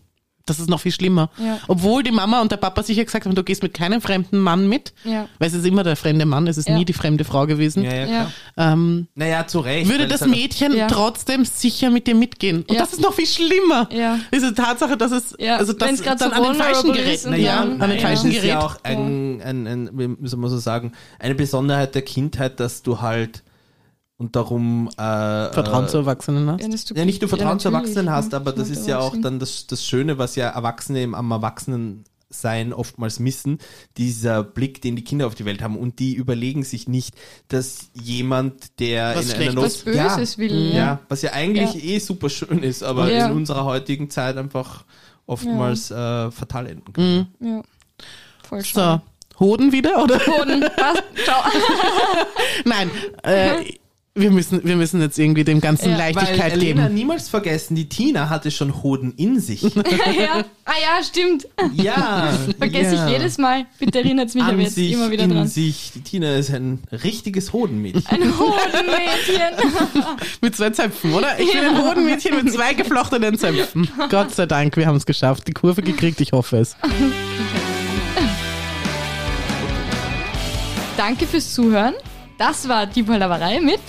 Das 0.49 0.59
ist 0.59 0.69
noch 0.69 0.79
viel 0.79 0.91
schlimmer. 0.91 1.29
Ja. 1.37 1.59
Obwohl 1.67 2.03
die 2.03 2.11
Mama 2.11 2.41
und 2.41 2.51
der 2.51 2.57
Papa 2.57 2.83
sicher 2.83 3.05
gesagt 3.05 3.25
haben, 3.25 3.35
du 3.35 3.43
gehst 3.43 3.61
mit 3.63 3.73
keinem 3.73 4.01
fremden 4.01 4.39
Mann 4.39 4.67
mit. 4.67 4.93
Ja. 5.03 5.27
Weil 5.37 5.47
es 5.47 5.53
ist 5.53 5.65
immer 5.65 5.83
der 5.83 5.95
fremde 5.95 6.25
Mann, 6.25 6.47
es 6.47 6.57
ist 6.57 6.67
Ja. 6.67 6.75
nie 6.75 6.85
die 6.85 6.93
fremde 6.93 7.23
Frau 7.23 7.45
gewesen. 7.45 7.85
Ähm, 8.57 9.07
Naja, 9.15 9.47
zu 9.47 9.59
Recht. 9.59 9.89
würde 9.89 10.07
das 10.07 10.21
halt- 10.21 10.31
Mädchen 10.31 10.75
Ja. 10.75 10.87
trotzdem 10.87 11.45
sicher 11.45 11.89
mit 11.89 12.07
dir 12.07 12.15
mitgehen. 12.15 12.63
Und 12.67 12.73
Ja. 12.73 12.79
das 12.81 12.93
ist 12.93 13.01
noch 13.01 13.13
viel 13.13 13.27
schlimmer. 13.27 13.87
Ja. 13.91 14.19
Diese 14.33 14.53
Tatsache, 14.53 14.97
dass 14.97 15.11
es, 15.11 15.35
Ja, 15.39 15.57
also 15.57 15.73
grad 15.75 15.89
dann 15.89 15.97
so 15.97 16.25
an 16.25 16.43
den 16.43 16.55
falschen 16.55 16.89
vulnerable 16.89 17.13
ist 17.13 17.23
Geräten, 17.23 17.33
und 17.35 17.39
ja, 17.45 17.59
dann- 17.59 17.81
an 17.81 17.89
den 17.89 17.99
falschen 17.99 18.25
Das 18.27 18.35
ist 18.35 18.41
Gerät. 18.41 18.49
ja 18.49 18.59
auch 18.59 18.75
ein, 18.83 19.41
ein, 19.43 19.67
ein, 19.67 19.89
wie 20.19 20.27
soll 20.27 20.39
man 20.39 20.49
so 20.49 20.57
sagen, 20.57 20.91
eine 21.19 21.35
Besonderheit 21.35 21.95
der 21.95 22.01
Kindheit, 22.01 22.59
dass 22.59 22.81
du 22.83 23.01
halt 23.01 23.43
und 24.19 24.35
darum 24.35 24.87
äh, 24.89 24.93
Vertrauen 24.97 25.85
äh, 25.85 25.87
zu 25.87 25.97
Erwachsenen 25.97 26.47
hast. 26.51 26.61
Ja, 26.61 26.67
du- 26.67 26.93
ja 26.99 27.05
nicht 27.05 27.21
nur 27.21 27.29
Vertrauen 27.29 27.53
ja, 27.53 27.59
zu 27.59 27.67
Erwachsenen 27.69 28.11
hast, 28.11 28.33
ja. 28.33 28.37
aber 28.37 28.51
das 28.51 28.69
ist 28.69 28.85
ja 28.87 28.99
auch 28.99 29.15
dann 29.19 29.39
das, 29.39 29.65
das 29.65 29.83
Schöne, 29.83 30.17
was 30.19 30.35
ja 30.35 30.49
Erwachsene 30.49 31.01
im- 31.01 31.15
am 31.15 31.31
Erwachsenensein 31.31 32.73
oftmals 32.73 33.19
missen, 33.19 33.57
dieser 33.97 34.43
Blick, 34.43 34.81
den 34.81 34.95
die 34.95 35.03
Kinder 35.03 35.25
auf 35.25 35.35
die 35.35 35.45
Welt 35.45 35.61
haben 35.61 35.77
und 35.77 35.99
die 35.99 36.13
überlegen 36.15 36.63
sich 36.63 36.87
nicht, 36.87 37.15
dass 37.47 37.89
jemand, 37.93 38.79
der 38.79 39.15
Was 39.15 39.33
in 39.33 39.41
einer. 39.41 39.53
Not, 39.53 39.63
was 39.63 39.77
Böses 39.77 40.35
ja, 40.35 40.37
will. 40.37 40.71
ja, 40.75 40.99
was 41.09 41.21
ja 41.21 41.31
eigentlich 41.33 41.83
eh 41.83 41.99
super 41.99 42.29
schön 42.29 42.61
ist, 42.61 42.83
aber 42.83 43.09
Ja. 43.11 43.27
in 43.27 43.31
unserer 43.31 43.63
heutigen 43.65 44.09
Zeit 44.09 44.37
einfach 44.37 44.83
oftmals 45.25 45.91
äh, 45.91 46.29
fatal 46.31 46.67
enden 46.67 46.91
kann. 46.93 47.27
Mhm. 47.39 47.47
Ja. 47.47 47.61
Voll 48.47 48.59
So, 48.61 48.65
schade. 48.67 49.01
Hoden 49.39 49.71
wieder, 49.71 50.03
oder? 50.03 50.19
Boden. 50.19 50.63
Was? 50.75 51.03
Ciao. 51.23 51.41
Nein, 52.65 52.91
äh, 53.23 53.73
wir 54.19 54.31
müssen, 54.31 54.63
wir 54.63 54.75
müssen 54.75 55.01
jetzt 55.01 55.17
irgendwie 55.17 55.43
dem 55.43 55.61
Ganzen 55.61 55.91
Ja, 55.91 55.97
Weil 55.97 56.13
Leichtigkeit 56.13 56.53
Elena 56.53 56.83
geben. 56.83 56.95
niemals 56.95 57.29
vergessen, 57.29 57.75
die 57.75 57.87
Tina 57.89 58.29
hatte 58.29 58.51
schon 58.51 58.81
Hoden 58.83 59.13
in 59.17 59.39
sich. 59.39 59.61
ja. 59.63 60.43
Ah 60.65 60.73
ja, 60.81 61.03
stimmt. 61.03 61.47
ja. 61.73 62.33
Vergesse 62.57 62.95
ja. 62.95 63.05
ich 63.07 63.13
jedes 63.13 63.37
Mal. 63.37 63.65
Bitte 63.79 63.99
erinnert 63.99 64.33
mich 64.35 64.43
aber 64.43 64.53
An 64.53 64.61
jetzt 64.61 64.75
sich, 64.75 64.91
immer 64.91 65.09
wieder 65.11 65.23
in 65.23 65.31
dran. 65.31 65.47
sich. 65.47 65.91
Die 65.95 66.01
Tina 66.01 66.35
ist 66.35 66.51
ein 66.51 66.79
richtiges 66.91 67.53
Hodenmädchen. 67.53 68.05
Ein 68.07 68.37
Hodenmädchen. 68.37 69.75
Mit 70.41 70.55
zwei 70.55 70.69
Zöpfen, 70.71 71.13
oder? 71.13 71.39
Ich 71.39 71.51
bin 71.51 71.61
ein 71.63 71.83
Hodenmädchen 71.83 72.35
mit 72.43 72.53
zwei 72.53 72.73
geflochtenen 72.73 73.37
Zöpfen. 73.37 73.89
Gott 74.09 74.33
sei 74.35 74.45
Dank, 74.45 74.75
wir 74.77 74.85
haben 74.85 74.95
es 74.97 75.05
geschafft. 75.05 75.47
Die 75.47 75.53
Kurve 75.53 75.81
gekriegt, 75.81 76.21
ich 76.21 76.31
hoffe 76.31 76.57
es. 76.57 76.75
Danke 80.97 81.25
fürs 81.25 81.53
Zuhören. 81.53 81.93
Das 82.37 82.67
war 82.67 82.85
die 82.85 83.03
Palaverei 83.03 83.59
mit 83.59 83.79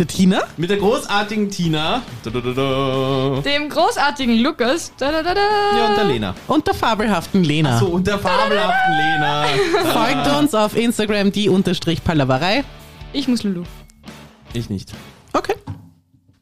Der 0.00 0.06
Tina? 0.06 0.44
Mit 0.56 0.70
der 0.70 0.78
großartigen 0.78 1.50
Tina. 1.50 2.00
Da, 2.24 2.30
da, 2.30 2.40
da, 2.40 2.52
da. 2.54 3.42
dem 3.42 3.68
großartigen 3.68 4.38
Lukas. 4.38 4.94
Da, 4.96 5.12
da, 5.12 5.22
da, 5.22 5.34
da. 5.34 5.40
Ja, 5.76 5.88
und 5.88 5.96
der 5.98 6.04
Lena. 6.04 6.34
Und 6.46 6.66
der 6.66 6.72
fabelhaften 6.72 7.44
Lena. 7.44 7.78
So, 7.78 7.88
und 7.88 8.06
der 8.06 8.18
fabelhaften 8.18 8.96
Lena. 8.96 9.44
Folgt 9.92 10.38
uns 10.38 10.54
auf 10.54 10.74
Instagram 10.74 11.30
die 11.32 11.50
unterstrich 11.50 12.02
Palaverei. 12.02 12.64
Ich 13.12 13.28
muss 13.28 13.42
Lulu. 13.42 13.64
Ich 14.54 14.70
nicht. 14.70 14.90